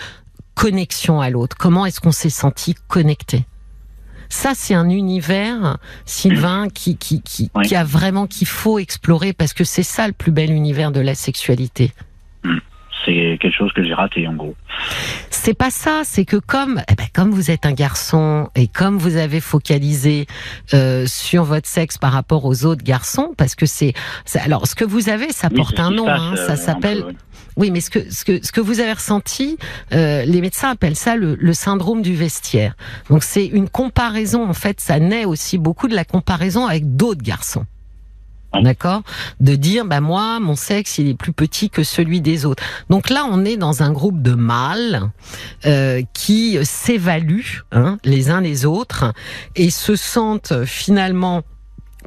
connexion 0.58 1.22
à 1.22 1.30
l'autre 1.30 1.56
Comment 1.58 1.86
est-ce 1.86 2.02
qu'on 2.02 2.12
s'est 2.12 2.32
senti 2.32 2.76
connecté? 2.88 3.46
Ça, 4.28 4.52
c'est 4.56 4.74
un 4.74 4.89
univers, 4.89 5.78
Sylvain, 6.06 6.67
qui, 6.74 6.98
qui, 6.98 7.22
qui, 7.22 7.50
qui 7.63 7.76
a 7.76 7.84
vraiment 7.84 8.28
qu'il 8.28 8.48
faut 8.48 8.80
explorer 8.80 9.34
parce 9.34 9.54
que 9.54 9.63
c'est 9.63 9.84
ça 9.84 10.08
le 10.08 10.13
plus 10.13 10.32
bel 10.32 10.52
univers 10.52 10.91
de 10.91 11.00
la 11.00 11.15
sexualité. 11.15 11.91
Hmm. 12.43 12.58
C'est 13.06 13.38
quelque 13.39 13.56
chose 13.56 13.72
que 13.72 13.84
j'ai 13.84 13.93
raté, 13.93 14.28
en 14.28 14.34
gros. 14.34 14.56
C'est 15.30 15.54
pas 15.54 15.70
ça, 15.70 16.02
c'est 16.04 16.26
que 16.26 16.36
comme, 16.36 16.82
eh 16.91 16.96
ben, 16.96 17.06
comme 17.13 17.32
vous 17.32 17.52
êtes 17.52 17.65
un 17.65 17.72
garçon 17.72 18.50
et 18.54 18.67
comme 18.67 18.98
vous 18.98 19.15
avez 19.15 19.39
focalisé 19.39 20.26
euh, 20.74 21.06
sur 21.06 21.46
votre 21.46 21.67
sexe 21.67 21.98
par 21.98 22.12
rapport 22.12 22.43
aux 22.43 22.65
autres 22.65 22.84
garçons, 22.84 23.34
parce 23.38 23.56
que 23.56 23.65
c'est, 23.65 23.93
alors 24.36 24.67
ce 24.67 24.76
que 24.76 24.84
vous 24.84 25.08
avez, 25.08 25.32
ça 25.32 25.50
porte 25.50 25.80
un 25.80 25.91
nom, 25.91 26.10
hein, 26.10 26.36
ça 26.36 26.54
euh, 26.54 26.56
s'appelle. 26.58 27.06
Oui, 27.58 27.72
mais 27.72 27.82
ce 27.82 27.89
que, 27.89 28.13
ce 28.13 28.24
que, 28.24 28.46
ce 28.46 28.52
que 28.52 28.62
vous 28.62 28.80
avez 28.80 28.93
ressenti, 28.93 29.58
euh, 29.91 30.24
les 30.26 30.41
médecins 30.41 30.70
appellent 30.70 30.96
ça 30.96 31.15
le, 31.15 31.36
le 31.36 31.54
syndrome 31.54 32.04
du 32.04 32.15
vestiaire. 32.15 32.76
Donc 33.10 33.24
c'est 33.24 33.46
une 33.46 33.67
comparaison, 33.67 34.48
en 34.48 34.54
fait, 34.54 34.80
ça 34.80 35.00
naît 35.00 35.26
aussi 35.26 35.58
beaucoup 35.58 35.88
de 35.88 35.96
la 35.96 36.06
comparaison 36.06 36.67
avec 36.67 36.96
d'autres 36.96 37.24
garçons. 37.24 37.65
D'accord? 38.54 39.04
De 39.39 39.56
dire, 39.56 39.86
bah 39.86 40.02
moi, 40.02 40.39
mon 40.39 40.56
sexe, 40.56 40.98
il 40.98 41.08
est 41.10 41.13
plus 41.17 41.34
petit 41.34 41.70
que 41.70 41.84
celui 41.84 42.22
des 42.22 42.46
autres. 42.46 42.63
Donc 42.89 43.10
là, 43.10 43.28
on 43.30 43.46
est 43.46 43.58
dans 43.58 43.84
un 43.84 43.91
groupe 43.91 44.22
de 44.22 44.34
mâles 44.34 45.12
euh, 45.65 46.02
qui 46.13 46.58
s'évaluent 46.63 47.63
hein, 47.72 47.98
les 48.04 48.30
uns 48.30 48.41
les 48.41 48.65
autres 48.65 49.13
et 49.56 49.70
se 49.70 49.96
sentent 49.96 50.65
finalement 50.65 51.43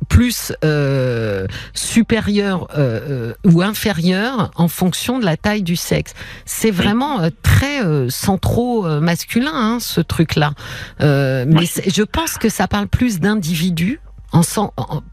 plus 0.09 0.53
euh, 0.65 1.47
supérieur 1.75 2.69
euh, 2.77 3.01
euh, 3.09 3.35
ou 3.45 3.63
inférieur 3.63 4.51
en 4.57 4.69
fonction 4.69 5.19
de 5.19 5.25
la 5.25 5.37
taille 5.37 5.63
du 5.63 5.77
sexe. 5.77 6.15
C'est 6.45 6.71
vraiment 6.71 7.21
euh, 7.21 7.31
très 7.43 7.81
centro 8.11 8.87
masculin 9.01 9.53
hein, 9.55 9.79
ce 9.81 10.01
truc-là. 10.01 10.53
mais 11.01 11.65
je 11.65 12.03
pense 12.03 12.37
que 12.37 12.49
ça 12.49 12.69
parle 12.69 12.89
plus 12.89 13.21
d'individus, 13.21 14.01
en, 14.33 14.43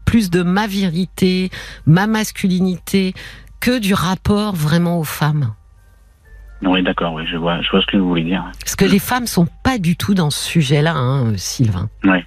plus 0.04 0.30
de 0.30 0.42
ma 0.42 0.66
vérité, 0.66 1.50
ma 1.86 2.06
masculinité, 2.06 3.14
que 3.60 3.78
du 3.78 3.94
rapport 3.94 4.54
vraiment 4.54 4.98
aux 5.00 5.04
femmes. 5.04 5.54
Oui, 6.62 6.82
d'accord, 6.82 7.14
oui, 7.14 7.24
je 7.30 7.36
vois, 7.36 7.60
je 7.62 7.70
vois 7.70 7.80
ce 7.80 7.86
que 7.86 7.96
vous 7.96 8.08
voulez 8.08 8.24
dire. 8.24 8.44
Parce 8.60 8.76
que 8.76 8.84
les 8.84 8.98
femmes 8.98 9.26
sont 9.26 9.46
pas 9.62 9.78
du 9.78 9.96
tout 9.96 10.14
dans 10.14 10.30
ce 10.30 10.44
sujet-là, 10.44 10.94
hein, 10.94 11.32
Sylvain. 11.36 11.88
Oui. 12.04 12.18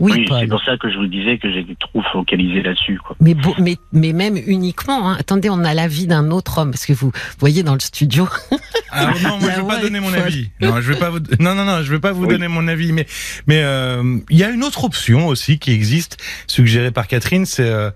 Oui, 0.00 0.26
c'est 0.28 0.46
pour 0.46 0.62
ça 0.62 0.76
que 0.76 0.90
je 0.90 0.98
vous 0.98 1.06
disais 1.06 1.38
que 1.38 1.50
j'étais 1.50 1.74
trop 1.76 2.02
focalisé 2.12 2.62
là-dessus. 2.62 2.98
Mais, 3.20 3.34
mais, 3.58 3.76
mais 3.92 4.12
même 4.12 4.36
uniquement. 4.36 5.10
Hein. 5.10 5.16
Attendez, 5.18 5.48
on 5.48 5.64
a 5.64 5.74
l'avis 5.74 6.06
d'un 6.06 6.30
autre 6.30 6.58
homme 6.58 6.70
parce 6.70 6.84
que 6.84 6.92
vous 6.92 7.12
voyez 7.38 7.62
dans 7.62 7.74
le 7.74 7.80
studio. 7.80 8.28
Ah 8.98 9.12
non, 9.22 9.38
moi 9.40 9.50
je 9.50 9.60
vais 9.60 9.66
pas 9.66 9.80
donner 9.80 10.00
mon 10.00 10.12
avis. 10.14 10.48
Non, 10.60 10.80
je 10.80 10.92
vais 10.92 10.98
pas 10.98 11.10
vous. 11.10 11.18
Non, 11.40 11.54
non, 11.54 11.64
non, 11.64 11.82
je 11.82 11.90
vais 11.90 11.98
pas 11.98 12.12
vous 12.12 12.26
donner 12.26 12.48
mon 12.48 12.66
avis. 12.66 12.92
Mais, 12.92 13.06
mais 13.46 13.60
euh, 13.62 14.18
il 14.30 14.38
y 14.38 14.44
a 14.44 14.48
une 14.48 14.62
autre 14.62 14.84
option 14.84 15.26
aussi 15.26 15.58
qui 15.58 15.72
existe, 15.72 16.16
suggérée 16.46 16.92
par 16.92 17.06
Catherine, 17.06 17.44
c'est 17.44 17.68
euh, 17.68 17.90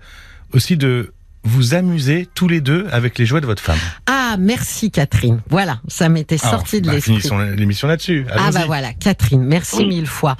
aussi 0.53 0.77
de 0.77 1.11
vous 1.43 1.73
amuser 1.73 2.27
tous 2.35 2.47
les 2.47 2.61
deux 2.61 2.87
avec 2.91 3.17
les 3.17 3.25
jouets 3.25 3.41
de 3.41 3.45
votre 3.45 3.61
femme. 3.61 3.79
Ah, 4.05 4.35
merci 4.39 4.91
Catherine. 4.91 5.41
Voilà, 5.49 5.79
ça 5.87 6.09
m'était 6.09 6.37
sorti 6.37 6.81
de 6.81 6.87
bah, 6.87 6.93
l'esprit. 6.93 7.13
Finissons 7.13 7.39
l'émission 7.39 7.87
là-dessus. 7.87 8.25
Ah 8.31 8.51
bah 8.51 8.63
voilà, 8.65 8.93
Catherine, 8.93 9.43
merci 9.43 9.85
mille 9.85 10.07
fois. 10.07 10.37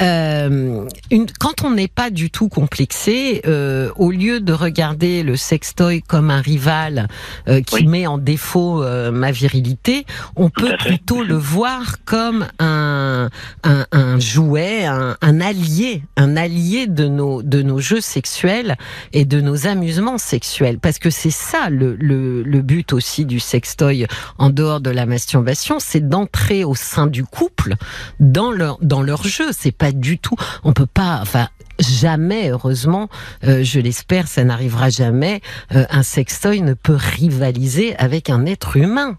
Euh, 0.00 0.86
une, 1.10 1.26
quand 1.38 1.64
on 1.64 1.70
n'est 1.70 1.88
pas 1.88 2.10
du 2.10 2.30
tout 2.30 2.48
complexé, 2.48 3.42
euh, 3.46 3.90
au 3.96 4.10
lieu 4.10 4.40
de 4.40 4.52
regarder 4.52 5.22
le 5.22 5.36
sextoy 5.36 6.02
comme 6.02 6.30
un 6.30 6.40
rival 6.40 7.08
euh, 7.48 7.60
qui 7.60 7.86
met 7.86 8.06
en 8.06 8.18
défaut 8.18 8.82
euh, 8.82 9.10
ma 9.10 9.32
virilité, 9.32 10.06
on 10.36 10.50
peut 10.50 10.76
plutôt 10.78 11.22
le 11.22 11.36
voir 11.36 12.04
comme 12.04 12.46
un, 12.58 13.13
un, 13.62 13.86
un 13.92 14.18
jouet, 14.18 14.84
un, 14.86 15.40
allié, 15.40 16.02
un 16.16 16.36
allié 16.36 16.86
de 16.86 17.06
nos 17.06 17.42
de 17.42 17.62
nos 17.62 17.78
jeux 17.78 18.00
sexuels 18.00 18.76
et 19.12 19.24
de 19.24 19.40
nos 19.40 19.66
amusements 19.66 20.18
sexuels 20.18 20.78
parce 20.78 20.98
que 20.98 21.10
c'est 21.10 21.30
ça 21.30 21.70
le, 21.70 21.96
le, 21.96 22.42
le, 22.42 22.62
but 22.62 22.92
aussi 22.92 23.26
du 23.26 23.40
sextoy 23.40 24.06
en 24.38 24.50
dehors 24.50 24.80
de 24.80 24.90
la 24.90 25.06
masturbation, 25.06 25.76
c'est 25.78 26.08
d'entrer 26.08 26.64
au 26.64 26.74
sein 26.74 27.06
du 27.06 27.24
couple 27.24 27.74
dans 28.20 28.50
leur 28.50 28.78
dans 28.80 29.02
leur 29.02 29.24
jeu. 29.24 29.50
C'est 29.52 29.76
pas 29.76 29.92
du 29.92 30.18
tout, 30.18 30.36
on 30.62 30.72
peut 30.72 30.86
pas, 30.86 31.18
enfin 31.20 31.48
jamais, 31.78 32.50
heureusement, 32.50 33.08
euh, 33.44 33.62
je 33.62 33.80
l'espère, 33.80 34.26
ça 34.26 34.44
n'arrivera 34.44 34.90
jamais. 34.90 35.40
Euh, 35.74 35.84
un 35.90 36.02
sextoy 36.02 36.60
ne 36.60 36.74
peut 36.74 36.96
rivaliser 36.96 37.96
avec 37.96 38.30
un 38.30 38.46
être 38.46 38.76
humain. 38.76 39.18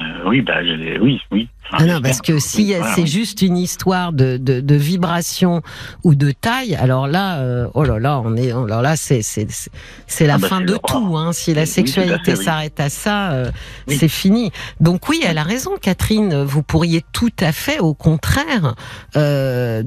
Euh, 0.00 0.28
oui, 0.28 0.42
bah, 0.42 0.58
oui, 1.00 1.20
oui. 1.30 1.48
Ah 1.72 1.84
non, 1.84 2.00
parce 2.00 2.20
que 2.20 2.38
si 2.38 2.74
c'est 2.94 3.06
juste 3.06 3.42
une 3.42 3.56
histoire 3.56 4.12
de, 4.12 4.36
de, 4.36 4.60
de, 4.60 4.74
vibration 4.74 5.62
ou 6.04 6.14
de 6.14 6.30
taille, 6.30 6.76
alors 6.76 7.08
là, 7.08 7.38
euh, 7.38 7.68
oh 7.74 7.82
là 7.82 7.98
là, 7.98 8.20
on 8.24 8.36
est, 8.36 8.52
alors 8.52 8.82
là, 8.82 8.96
c'est 8.96 9.22
c'est 9.22 9.48
c'est 10.06 10.26
la 10.26 10.34
ah 10.34 10.38
bah, 10.38 10.48
fin 10.48 10.60
de 10.60 10.78
tout. 10.86 11.16
Hein. 11.16 11.32
Si 11.32 11.54
la 11.54 11.66
sexualité 11.66 12.36
s'arrête 12.36 12.78
à 12.78 12.88
ça, 12.88 13.32
euh, 13.32 13.50
c'est 13.88 14.08
fini. 14.08 14.52
Donc 14.80 15.08
oui, 15.08 15.20
elle 15.24 15.38
a 15.38 15.42
raison, 15.42 15.72
Catherine. 15.80 16.42
Vous 16.44 16.62
pourriez 16.62 17.04
tout 17.12 17.32
à 17.40 17.52
fait, 17.52 17.80
au 17.80 17.94
contraire, 17.94 18.74
euh, 19.16 19.82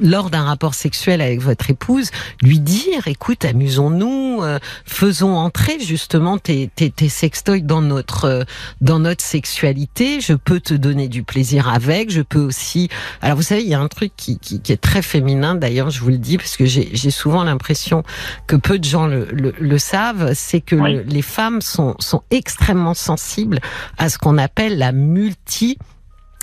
lors 0.00 0.30
d'un 0.30 0.44
rapport 0.44 0.74
sexuel 0.74 1.20
avec 1.20 1.40
votre 1.40 1.70
épouse, 1.70 2.10
lui 2.42 2.58
dire, 2.58 3.06
écoute, 3.06 3.44
amusons-nous, 3.44 4.42
faisons 4.84 5.36
entrer 5.36 5.78
justement 5.80 6.38
tes 6.38 6.70
tes, 6.74 6.90
tes 6.90 7.08
sextoys 7.08 7.62
dans 7.62 7.82
notre 7.82 8.44
dans 8.80 8.98
notre 8.98 9.22
sexualité, 9.22 10.20
je 10.20 10.34
peux 10.34 10.60
te 10.60 10.74
donner 10.74 11.03
du 11.08 11.22
plaisir 11.22 11.68
avec, 11.68 12.10
je 12.10 12.22
peux 12.22 12.40
aussi... 12.40 12.88
Alors 13.22 13.36
vous 13.36 13.42
savez, 13.42 13.62
il 13.62 13.68
y 13.68 13.74
a 13.74 13.80
un 13.80 13.88
truc 13.88 14.12
qui, 14.16 14.38
qui, 14.38 14.60
qui 14.60 14.72
est 14.72 14.80
très 14.80 15.02
féminin, 15.02 15.54
d'ailleurs, 15.54 15.90
je 15.90 16.00
vous 16.00 16.10
le 16.10 16.18
dis, 16.18 16.36
parce 16.36 16.56
que 16.56 16.64
j'ai 16.66 17.10
souvent 17.10 17.44
l'impression 17.44 18.02
que 18.46 18.56
peu 18.56 18.78
de 18.78 18.84
gens 18.84 19.06
le, 19.06 19.28
le, 19.32 19.54
le 19.58 19.78
savent, 19.78 20.32
c'est 20.34 20.60
que 20.60 20.76
les 20.76 21.22
femmes 21.22 21.60
sont, 21.60 21.96
sont 21.98 22.22
extrêmement 22.30 22.94
sensibles 22.94 23.60
à 23.98 24.08
ce 24.08 24.18
qu'on 24.18 24.38
appelle 24.38 24.78
la 24.78 24.92
multi 24.92 25.78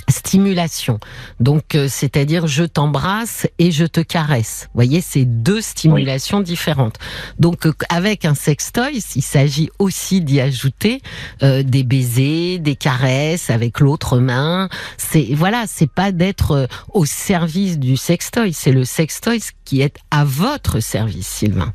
stimulation. 0.08 0.98
Donc, 1.40 1.74
euh, 1.74 1.86
c'est-à-dire 1.88 2.46
je 2.46 2.64
t'embrasse 2.64 3.48
et 3.58 3.70
je 3.70 3.84
te 3.84 4.00
caresse. 4.00 4.68
Vous 4.68 4.78
voyez, 4.78 5.00
c'est 5.00 5.24
deux 5.24 5.60
stimulations 5.60 6.40
différentes. 6.40 6.98
Donc, 7.38 7.66
euh, 7.66 7.72
avec 7.88 8.24
un 8.24 8.34
sextoy, 8.34 9.00
il 9.16 9.22
s'agit 9.22 9.70
aussi 9.78 10.20
d'y 10.20 10.40
ajouter 10.40 11.00
euh, 11.42 11.62
des 11.62 11.84
baisers, 11.84 12.58
des 12.58 12.76
caresses 12.76 13.50
avec 13.50 13.80
l'autre 13.80 14.18
main. 14.18 14.68
C'est 14.96 15.28
voilà, 15.32 15.64
c'est 15.66 15.90
pas 15.90 16.12
d'être 16.12 16.68
au 16.92 17.04
service 17.04 17.78
du 17.78 17.96
sextoy, 17.96 18.52
c'est 18.52 18.72
le 18.72 18.84
sextoy 18.84 19.40
qui 19.64 19.82
est 19.82 19.98
à 20.10 20.24
votre 20.24 20.80
service, 20.80 21.26
Sylvain. 21.26 21.72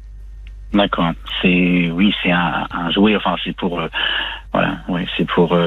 D'accord. 0.74 1.12
C'est 1.42 1.90
oui, 1.92 2.14
c'est 2.22 2.32
un, 2.32 2.68
un, 2.72 2.92
jouet. 2.92 3.16
Enfin, 3.16 3.36
c'est 3.44 3.56
pour 3.56 3.82
voilà, 4.52 4.78
oui, 4.90 5.08
c'est 5.18 5.28
pour 5.28 5.58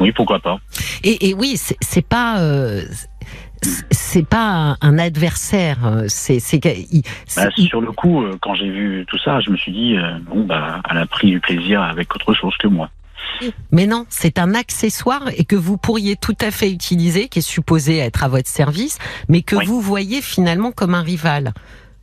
oui, 0.00 0.12
pourquoi 0.12 0.40
pas. 0.40 0.58
Et, 1.02 1.28
et 1.30 1.34
oui, 1.34 1.56
c'est 1.56 2.06
pas. 2.06 2.40
Euh, 2.40 2.82
c'est 3.90 4.26
pas 4.26 4.76
un, 4.80 4.98
adversaire. 4.98 5.78
Euh, 5.86 6.04
c'est 6.08 6.38
bah, 7.36 7.50
sur 7.56 7.80
le 7.80 7.90
coup, 7.90 8.22
euh, 8.22 8.36
quand 8.40 8.54
j'ai 8.54 8.70
vu 8.70 9.04
tout 9.08 9.18
ça, 9.18 9.40
je 9.40 9.50
me 9.50 9.56
suis 9.56 9.72
dit 9.72 9.96
bon 10.28 10.44
bah, 10.44 10.82
elle 10.88 10.98
a 10.98 11.06
pris 11.06 11.30
du 11.30 11.40
plaisir 11.40 11.82
avec 11.82 12.14
autre 12.14 12.34
chose 12.34 12.54
que 12.58 12.68
moi. 12.68 12.90
Mais 13.72 13.86
non, 13.86 14.06
c'est 14.08 14.38
un 14.38 14.54
accessoire 14.54 15.22
et 15.36 15.44
que 15.44 15.56
vous 15.56 15.76
pourriez 15.78 16.16
tout 16.16 16.36
à 16.40 16.50
fait 16.50 16.70
utiliser, 16.70 17.28
qui 17.28 17.40
est 17.40 17.42
supposé 17.42 17.98
être 17.98 18.22
à 18.24 18.28
votre 18.28 18.48
service, 18.48 18.98
mais 19.28 19.42
que 19.42 19.56
Oui. 19.56 19.66
vous 19.66 19.80
voyez 19.80 20.22
finalement 20.22 20.72
comme 20.72 20.94
un 20.94 21.02
rival. 21.02 21.52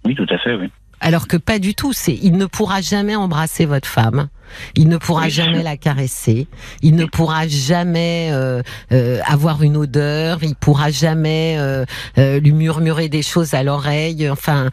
Oui, 0.06 0.16
tout 0.16 0.28
à 0.30 0.38
fait, 0.38 0.56
oui. 0.56 0.70
Alors 1.06 1.28
que 1.28 1.36
pas 1.38 1.60
du 1.60 1.76
tout. 1.76 1.92
C'est, 1.94 2.18
il 2.22 2.38
ne 2.38 2.46
pourra 2.46 2.80
jamais 2.82 3.16
embrasser 3.16 3.66
votre 3.66 3.88
femme. 3.88 4.30
Il 4.76 4.88
ne 4.88 4.98
pourra 4.98 5.28
jamais 5.30 5.64
la 5.64 5.78
caresser. 5.78 6.48
Il 6.82 6.96
ne 6.96 7.06
pourra 7.06 7.48
jamais 7.48 8.30
euh, 8.32 8.62
euh, 8.92 9.20
avoir 9.26 9.64
une 9.64 9.76
odeur. 9.78 10.44
Il 10.44 10.56
pourra 10.56 10.92
jamais 10.92 11.56
euh, 11.60 11.86
euh, 12.18 12.40
lui 12.40 12.54
murmurer 12.54 13.10
des 13.10 13.22
choses 13.24 13.54
à 13.54 13.64
l'oreille. 13.64 14.30
Enfin, 14.30 14.70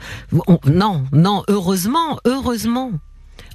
on- 0.46 0.58
non, 0.66 1.04
non. 1.12 1.42
Heureusement, 1.48 2.18
heureusement. 2.24 2.92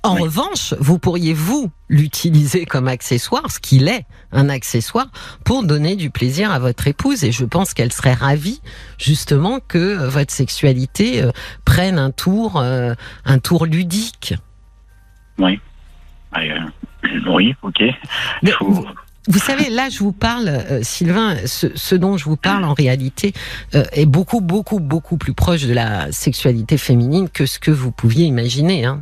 En 0.05 0.15
Oui. 0.15 0.21
revanche, 0.23 0.73
vous 0.79 0.99
pourriez 0.99 1.33
vous 1.33 1.71
l'utiliser 1.89 2.65
comme 2.65 2.87
accessoire, 2.87 3.49
ce 3.51 3.59
qu'il 3.59 3.87
est, 3.87 4.05
un 4.31 4.49
accessoire, 4.49 5.07
pour 5.43 5.63
donner 5.63 5.95
du 5.95 6.09
plaisir 6.09 6.51
à 6.51 6.59
votre 6.59 6.87
épouse. 6.87 7.23
Et 7.23 7.31
je 7.31 7.45
pense 7.45 7.73
qu'elle 7.73 7.91
serait 7.91 8.13
ravie, 8.13 8.61
justement, 8.97 9.59
que 9.67 9.77
euh, 9.77 10.07
votre 10.09 10.33
sexualité 10.33 11.23
euh, 11.23 11.31
prenne 11.65 11.97
un 11.99 12.11
tour, 12.11 12.57
euh, 12.57 12.93
un 13.25 13.39
tour 13.39 13.65
ludique. 13.65 14.35
Oui. 15.37 15.59
Euh, 16.37 16.41
oui, 17.27 17.55
ok. 17.61 17.83
Mais 18.43 18.51
Faut- 18.51 18.69
vous, 18.69 18.85
vous 19.27 19.39
savez, 19.39 19.69
là, 19.71 19.89
je 19.89 19.99
vous 19.99 20.11
parle, 20.11 20.47
euh, 20.49 20.83
Sylvain, 20.83 21.35
ce, 21.47 21.67
ce 21.75 21.95
dont 21.95 22.15
je 22.17 22.25
vous 22.25 22.37
parle 22.37 22.63
en 22.63 22.73
réalité 22.75 23.33
euh, 23.73 23.83
est 23.91 24.05
beaucoup, 24.05 24.39
beaucoup, 24.41 24.79
beaucoup 24.79 25.17
plus 25.17 25.33
proche 25.33 25.63
de 25.65 25.73
la 25.73 26.11
sexualité 26.11 26.77
féminine 26.77 27.27
que 27.29 27.45
ce 27.47 27.57
que 27.57 27.71
vous 27.71 27.91
pouviez 27.91 28.25
imaginer. 28.25 28.85
Hein. 28.85 29.01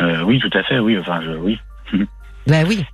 Euh, 0.00 0.22
oui, 0.22 0.38
tout 0.38 0.56
à 0.56 0.62
fait, 0.62 0.78
oui. 0.78 0.98
Enfin, 0.98 1.20
oui. 1.40 1.58
Ben 2.46 2.66
oui. 2.66 2.84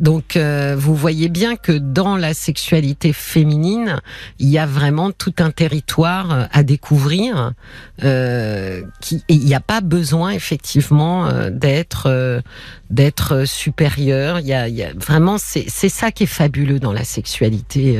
Donc, 0.00 0.36
euh, 0.36 0.74
vous 0.78 0.94
voyez 0.94 1.28
bien 1.28 1.56
que 1.56 1.72
dans 1.72 2.16
la 2.16 2.32
sexualité 2.34 3.12
féminine, 3.12 4.00
il 4.38 4.48
y 4.48 4.58
a 4.58 4.64
vraiment 4.64 5.10
tout 5.10 5.34
un 5.38 5.50
territoire 5.50 6.32
euh, 6.32 6.44
à 6.52 6.62
découvrir. 6.62 7.52
Il 8.00 8.84
n'y 9.28 9.54
a 9.54 9.60
pas 9.60 9.80
besoin 9.80 10.30
effectivement 10.30 11.28
d'être 11.50 13.44
supérieur. 13.44 14.38
Il 14.40 14.46
y 14.46 14.54
a, 14.54 14.92
vraiment 14.94 15.36
c'est 15.38 15.68
ça 15.68 16.10
qui 16.10 16.22
est 16.22 16.26
fabuleux 16.26 16.78
dans 16.78 16.92
la 16.92 17.04
sexualité, 17.04 17.98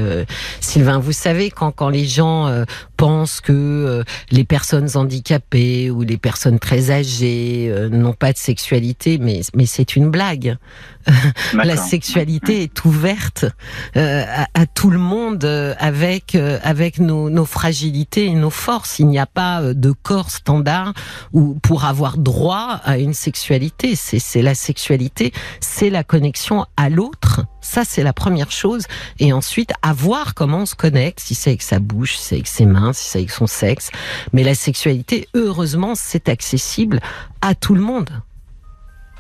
Sylvain. 0.61 0.99
Vous 0.99 1.13
savez 1.13 1.51
quand 1.51 1.71
quand 1.71 1.91
les 1.91 2.07
gens 2.07 2.65
pensent 2.97 3.41
que 3.41 3.53
euh, 3.53 4.05
les 4.31 4.45
personnes 4.45 4.89
handicapées 4.95 5.91
ou 5.91 6.03
les 6.03 6.17
personnes 6.17 6.59
très 6.59 6.91
âgées 6.91 7.69
euh, 7.71 7.89
n'ont 7.89 8.13
pas 8.13 8.33
de 8.33 8.39
sexualité, 8.39 9.19
mais 9.19 9.43
mais 9.55 9.67
c'est 9.67 9.97
une 9.97 10.11
blague. 10.11 10.57
La 11.53 11.77
sexualité 11.77 12.63
est 12.63 12.85
ouverte 12.85 13.45
euh, 13.97 14.25
à, 14.27 14.47
à 14.55 14.67
tout 14.67 14.91
le 14.91 14.99
monde 14.99 15.45
euh, 15.45 15.75
avec 15.79 16.35
euh, 16.35 16.59
avec 16.63 16.99
nos, 16.99 17.31
nos 17.31 17.45
fragilités 17.45 18.27
et 18.27 18.35
nos 18.35 18.51
forces. 18.51 18.99
Il 18.99 19.07
n'y 19.09 19.19
a 19.19 19.27
pas 19.27 19.75
de 19.75 19.93
corps 19.93 20.31
standard 20.31 20.95
ou 21.33 21.55
pour 21.63 21.85
avoir 21.85 22.19
droit 22.19 22.81
à 22.85 22.99
une 22.99 23.15
sexualité. 23.15 23.97
C'est 23.97 24.19
c'est 24.19 24.43
la 24.43 24.55
sexualité, 24.55 25.33
c'est 25.61 25.91
la 25.91 26.05
connexion 26.05 26.67
à 26.77 26.89
l'autre. 26.89 27.43
Ça 27.65 27.83
c'est 27.85 28.03
la 28.03 28.13
première 28.13 28.51
chose. 28.51 28.85
Et 29.19 29.33
ensuite 29.33 29.73
à 29.83 29.93
voir 29.93 30.35
comment 30.35 30.59
on 30.59 30.67
se 30.67 30.75
connecte, 30.75 31.21
si 31.21 31.35
c'est 31.35 31.51
avec 31.51 31.63
sa 31.63 31.79
bouche, 31.79 32.17
si 32.17 32.23
c'est 32.23 32.35
avec 32.37 32.47
ses 32.47 32.67
mains, 32.67 32.93
si 32.93 33.09
c'est 33.09 33.19
avec 33.19 33.31
son 33.31 33.47
sexe. 33.47 33.91
Mais 34.33 34.45
la 34.45 34.55
sexualité, 34.55 35.29
heureusement, 35.35 35.95
c'est 35.95 36.29
accessible 36.29 37.01
à 37.41 37.55
tout 37.55 37.75
le 37.75 37.81
monde. 37.81 38.11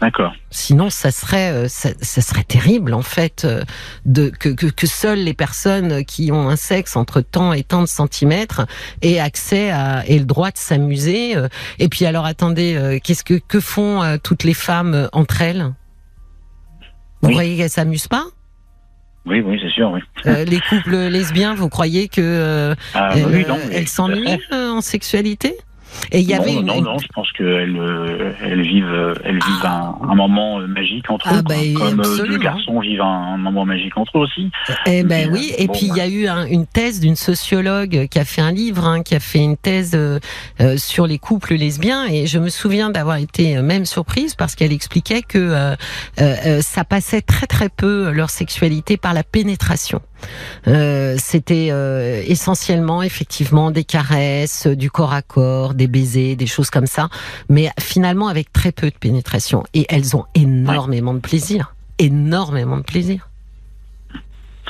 D'accord. 0.00 0.34
Sinon, 0.50 0.90
ça 0.90 1.10
serait, 1.10 1.52
euh, 1.52 1.68
ça, 1.68 1.90
ça 2.00 2.20
serait 2.20 2.42
terrible 2.42 2.92
en 2.92 3.02
fait 3.02 3.44
euh, 3.44 3.62
de 4.04 4.28
que, 4.28 4.48
que, 4.48 4.66
que 4.66 4.86
seules 4.86 5.20
les 5.20 5.34
personnes 5.34 6.04
qui 6.04 6.32
ont 6.32 6.48
un 6.48 6.56
sexe 6.56 6.96
entre 6.96 7.20
tant 7.20 7.52
et 7.52 7.62
tant 7.62 7.80
de 7.80 7.86
centimètres 7.86 8.66
aient 9.02 9.20
accès 9.20 9.70
à 9.70 10.04
et 10.06 10.18
le 10.18 10.24
droit 10.24 10.50
de 10.50 10.58
s'amuser. 10.58 11.36
euh. 11.36 11.48
Et 11.78 11.88
puis 11.88 12.06
alors, 12.06 12.26
attendez, 12.26 13.00
qu'est-ce 13.02 13.24
que 13.24 13.34
que 13.34 13.60
font 13.60 14.18
toutes 14.22 14.44
les 14.44 14.52
femmes 14.52 15.08
entre 15.12 15.40
elles? 15.40 15.72
Vous 17.24 17.28
Oui. 17.28 17.34
croyez 17.36 17.56
qu'elles 17.56 17.70
s'amusent 17.70 18.06
pas? 18.06 18.26
Oui, 19.24 19.40
oui, 19.40 19.58
c'est 19.62 19.70
sûr, 19.70 19.90
oui. 19.90 20.00
Euh, 20.26 20.44
Les 20.44 20.60
couples 20.60 20.94
lesbiens, 21.08 21.54
vous 21.54 21.70
croyez 21.70 22.08
que 22.08 22.20
euh, 22.20 22.74
Ah, 22.92 23.12
elles 23.16 23.24
oui, 23.24 23.46
non, 23.48 23.58
à 23.74 23.86
s'ennuient 23.86 24.38
euh, 24.52 24.68
en 24.72 24.82
sexualité? 24.82 25.56
Et 26.12 26.20
il 26.20 26.30
y 26.30 26.34
non, 26.34 26.40
avait 26.42 26.52
une, 26.54 26.66
non, 26.66 26.80
non, 26.82 26.98
je 26.98 27.06
pense 27.14 27.30
qu'elles 27.32 27.76
euh, 27.78 28.32
elles 28.42 28.62
vivent, 28.62 28.84
euh, 28.92 29.14
elles 29.24 29.34
vivent 29.38 29.64
un, 29.66 29.96
un 30.08 30.14
moment 30.14 30.60
euh, 30.60 30.66
magique 30.66 31.10
entre 31.10 31.26
Ah, 31.30 31.36
eux, 31.38 31.42
bah, 31.42 31.54
quoi. 31.76 31.90
comme 31.90 32.00
absolument. 32.00 32.28
deux 32.36 32.38
garçons 32.42 32.80
vivent 32.80 33.00
un, 33.00 33.34
un 33.34 33.36
moment 33.38 33.64
magique 33.64 33.96
entre 33.96 34.18
eux 34.18 34.22
aussi. 34.22 34.50
Eh 34.86 35.02
ben 35.04 35.30
oui, 35.32 35.52
et 35.58 35.66
bon, 35.66 35.72
puis 35.72 35.86
il 35.86 35.96
y 35.96 36.00
a 36.00 36.08
eu 36.08 36.26
un- 36.26 36.46
une 36.46 36.66
thèse 36.66 37.00
d'une 37.00 37.16
sociologue 37.16 38.08
qui 38.10 38.18
a 38.18 38.24
fait 38.24 38.40
un 38.42 38.52
livre, 38.52 38.84
hein, 38.86 39.02
qui 39.02 39.14
a 39.14 39.20
fait 39.20 39.38
une 39.40 39.56
thèse 39.56 39.92
euh, 39.94 40.18
sur 40.76 41.06
les 41.06 41.18
couples 41.18 41.54
lesbiens, 41.54 42.06
et 42.06 42.26
je 42.26 42.38
me 42.38 42.48
souviens 42.48 42.90
d'avoir 42.90 43.16
été 43.16 43.60
même 43.62 43.84
surprise 43.86 44.34
parce 44.34 44.54
qu'elle 44.54 44.72
expliquait 44.72 45.22
que 45.22 45.74
euh, 46.18 46.60
ça 46.60 46.84
passait 46.84 47.22
très 47.22 47.46
très 47.46 47.68
peu 47.68 48.10
leur 48.10 48.30
sexualité 48.30 48.96
par 48.96 49.14
la 49.14 49.22
pénétration. 49.22 50.00
C'était 51.18 51.70
essentiellement 52.26 53.02
effectivement 53.02 53.70
des 53.70 53.84
caresses, 53.84 54.66
du 54.66 54.90
corps 54.90 55.12
à 55.12 55.22
corps, 55.22 55.74
des 55.74 55.83
baisers, 55.86 56.36
des 56.36 56.46
choses 56.46 56.70
comme 56.70 56.86
ça, 56.86 57.08
mais 57.48 57.70
finalement 57.80 58.28
avec 58.28 58.52
très 58.52 58.72
peu 58.72 58.88
de 58.90 58.96
pénétration. 58.98 59.64
Et 59.74 59.86
elles 59.88 60.16
ont 60.16 60.24
énormément 60.34 61.14
de 61.14 61.20
plaisir, 61.20 61.74
énormément 61.98 62.76
de 62.78 62.82
plaisir. 62.82 63.28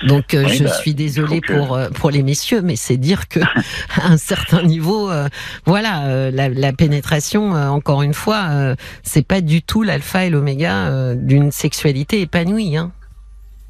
Donc 0.09 0.35
euh, 0.35 0.45
Oui, 0.45 0.57
je 0.57 0.65
bah, 0.65 0.73
suis 0.73 0.93
désolée 0.95 1.41
que- 1.41 1.53
pour 1.57 1.75
euh, 1.75 1.89
pour 1.89 2.11
les 2.11 2.23
messieurs, 2.25 2.63
mais 2.63 2.75
c'est 2.77 2.97
dire 2.97 3.29
que 3.29 3.39
à 3.97 4.07
un 4.09 4.17
certain 4.17 4.63
niveau, 4.63 5.09
euh, 5.11 5.29
voilà, 5.67 6.31
la, 6.33 6.49
la 6.49 6.73
pénétration, 6.73 7.53
encore 7.53 8.03
une 8.03 8.13
fois, 8.15 8.75
c'est 9.05 9.27
pas 9.27 9.41
du 9.41 9.63
tout 9.63 9.83
l'alpha 9.83 10.25
et 10.25 10.31
l'oméga 10.31 11.15
d'une 11.15 11.53
sexualité 11.53 12.21
épanouie. 12.23 12.77
Hein. 12.77 12.91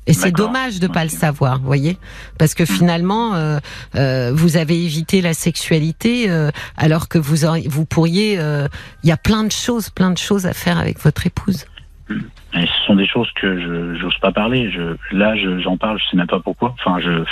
Et 0.07 0.13
c'est 0.13 0.33
dommage 0.33 0.81
de 0.81 0.87
pas 0.87 1.05
Ok. 1.05 1.13
le 1.13 1.17
savoir, 1.19 1.59
vous 1.61 1.67
voyez, 1.67 1.97
parce 2.39 2.55
que 2.55 2.65
finalement, 2.67 3.35
euh, 3.35 3.59
euh, 3.95 4.33
vous 4.35 4.57
avez 4.59 4.85
évité 4.85 5.21
la 5.23 5.33
sexualité 5.35 6.29
euh, 6.29 6.51
alors 6.77 7.09
que 7.09 7.19
vous 7.19 7.45
auriez- 7.47 7.69
vous 7.69 7.87
pourriez, 7.87 8.35
il 8.35 9.09
y 9.09 9.13
a 9.13 9.17
plein 9.17 9.45
de 9.45 9.53
choses, 9.53 9.89
plein 9.91 10.11
de 10.11 10.19
choses 10.19 10.45
à 10.47 10.53
faire 10.53 10.79
avec 10.79 10.99
votre 11.01 11.27
épouse. 11.27 11.65
Et 12.11 12.67
ce 12.67 12.87
sont 12.87 12.97
des 12.97 13.07
choses 13.07 13.31
que 13.41 13.59
je 13.61 13.99
j'ose 13.99 14.19
pas 14.21 14.31
parler. 14.31 14.71
Je, 14.71 14.95
là, 15.17 15.35
je- 15.37 15.59
j'en 15.61 15.77
parle, 15.79 15.99
je 15.99 16.05
sais 16.11 16.17
même 16.19 16.27
pas 16.27 16.39
pourquoi. 16.41 16.75
Enfin, 16.79 17.01
je, 17.01 17.25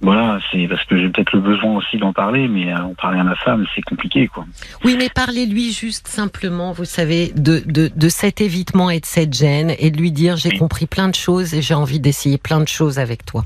voilà, 0.00 0.38
c'est 0.52 0.68
parce 0.68 0.84
que 0.84 0.96
j'ai 0.96 1.08
peut-être 1.08 1.32
le 1.32 1.40
besoin 1.40 1.74
aussi 1.76 1.96
d'en 1.98 2.12
parler, 2.12 2.46
mais 2.46 2.72
euh, 2.72 2.78
en 2.84 2.94
parler 2.94 3.18
à 3.18 3.24
ma 3.24 3.34
femme, 3.34 3.66
c'est 3.74 3.82
compliqué, 3.82 4.28
quoi. 4.28 4.46
Oui, 4.84 4.94
mais 4.98 5.08
parlez-lui 5.08 5.72
juste 5.72 6.06
simplement, 6.06 6.72
vous 6.72 6.84
savez, 6.84 7.32
de, 7.34 7.62
de, 7.66 7.90
de 7.94 8.08
cet 8.08 8.40
évitement 8.40 8.90
et 8.90 9.00
de 9.00 9.06
cette 9.06 9.34
gêne, 9.34 9.74
et 9.78 9.90
de 9.90 9.98
lui 9.98 10.12
dire 10.12 10.36
j'ai 10.36 10.50
Oui. 10.50 10.58
compris 10.58 10.86
plein 10.86 11.08
de 11.08 11.14
choses 11.16 11.52
et 11.54 11.62
j'ai 11.62 11.74
envie 11.74 11.98
d'essayer 12.00 12.38
plein 12.38 12.60
de 12.60 12.68
choses 12.68 12.98
avec 13.00 13.24
toi. 13.26 13.44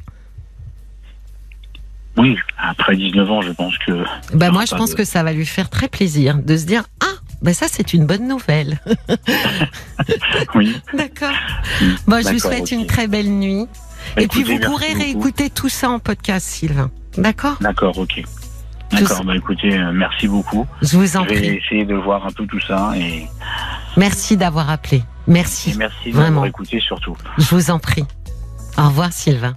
Oui, 2.19 2.37
après 2.59 2.95
19 2.97 3.31
ans, 3.31 3.41
je 3.41 3.53
pense 3.53 3.77
que. 3.79 4.05
Bah 4.35 4.51
moi, 4.51 4.65
je 4.69 4.75
pense 4.75 4.91
de- 4.91 4.97
que 4.97 5.05
ça 5.05 5.23
va 5.23 5.33
lui 5.33 5.47
faire 5.47 5.71
très 5.71 5.89
plaisir 5.89 6.37
de 6.37 6.57
se 6.59 6.67
dire 6.67 6.83
ah. 7.01 7.07
Ben 7.41 7.55
ça 7.55 7.67
c'est 7.69 7.93
une 7.95 8.07
bonne 8.07 8.29
nouvelle. 8.29 8.79
Oui. 10.55 10.77
D'accord. 10.95 11.33
Mm. 11.81 11.87
Bon, 12.07 12.23
je 12.23 12.33
vous 12.33 12.39
souhaite 12.39 12.71
une 12.71 12.87
très 12.87 13.07
belle 13.09 13.31
nuit. 13.31 13.67
Bah, 14.17 14.23
et 14.23 14.29
puis 14.29 14.43
vous 14.43 14.59
pourrez 14.61 14.93
réécouter 14.93 15.51
tout 15.51 15.69
ça 15.69 15.91
en 15.91 15.99
podcast, 15.99 16.47
Sylvain. 16.47 16.91
D'accord? 17.17 17.57
D'accord, 17.61 17.99
ok. 17.99 18.23
D'accord, 18.91 19.25
bah 19.25 19.35
écoutez, 19.35 19.75
euh, 19.79 19.91
merci 19.93 20.29
beaucoup. 20.29 20.67
Je 20.83 20.99
vous 20.99 21.17
en 21.17 21.25
Je 21.25 21.29
vais 21.31 21.37
prie. 21.37 21.47
essayer 21.49 21.85
de 21.87 21.95
voir 21.95 22.27
un 22.27 22.31
peu 22.31 22.47
tout 22.47 22.61
ça 22.61 22.93
et, 22.95 23.27
Merci 23.97 24.37
d'avoir 24.37 24.69
appelé. 24.71 24.99
et 24.99 25.03
Merci. 25.27 25.75
merci 25.79 26.13
m'avoir 26.13 26.45
écouté 26.47 26.79
surtout. 26.81 27.17
Je 27.39 27.55
vous 27.55 27.71
en 27.71 27.79
prie. 27.79 28.05
Au 28.79 28.89
revoir, 28.89 29.13
Sylvain. 29.13 29.51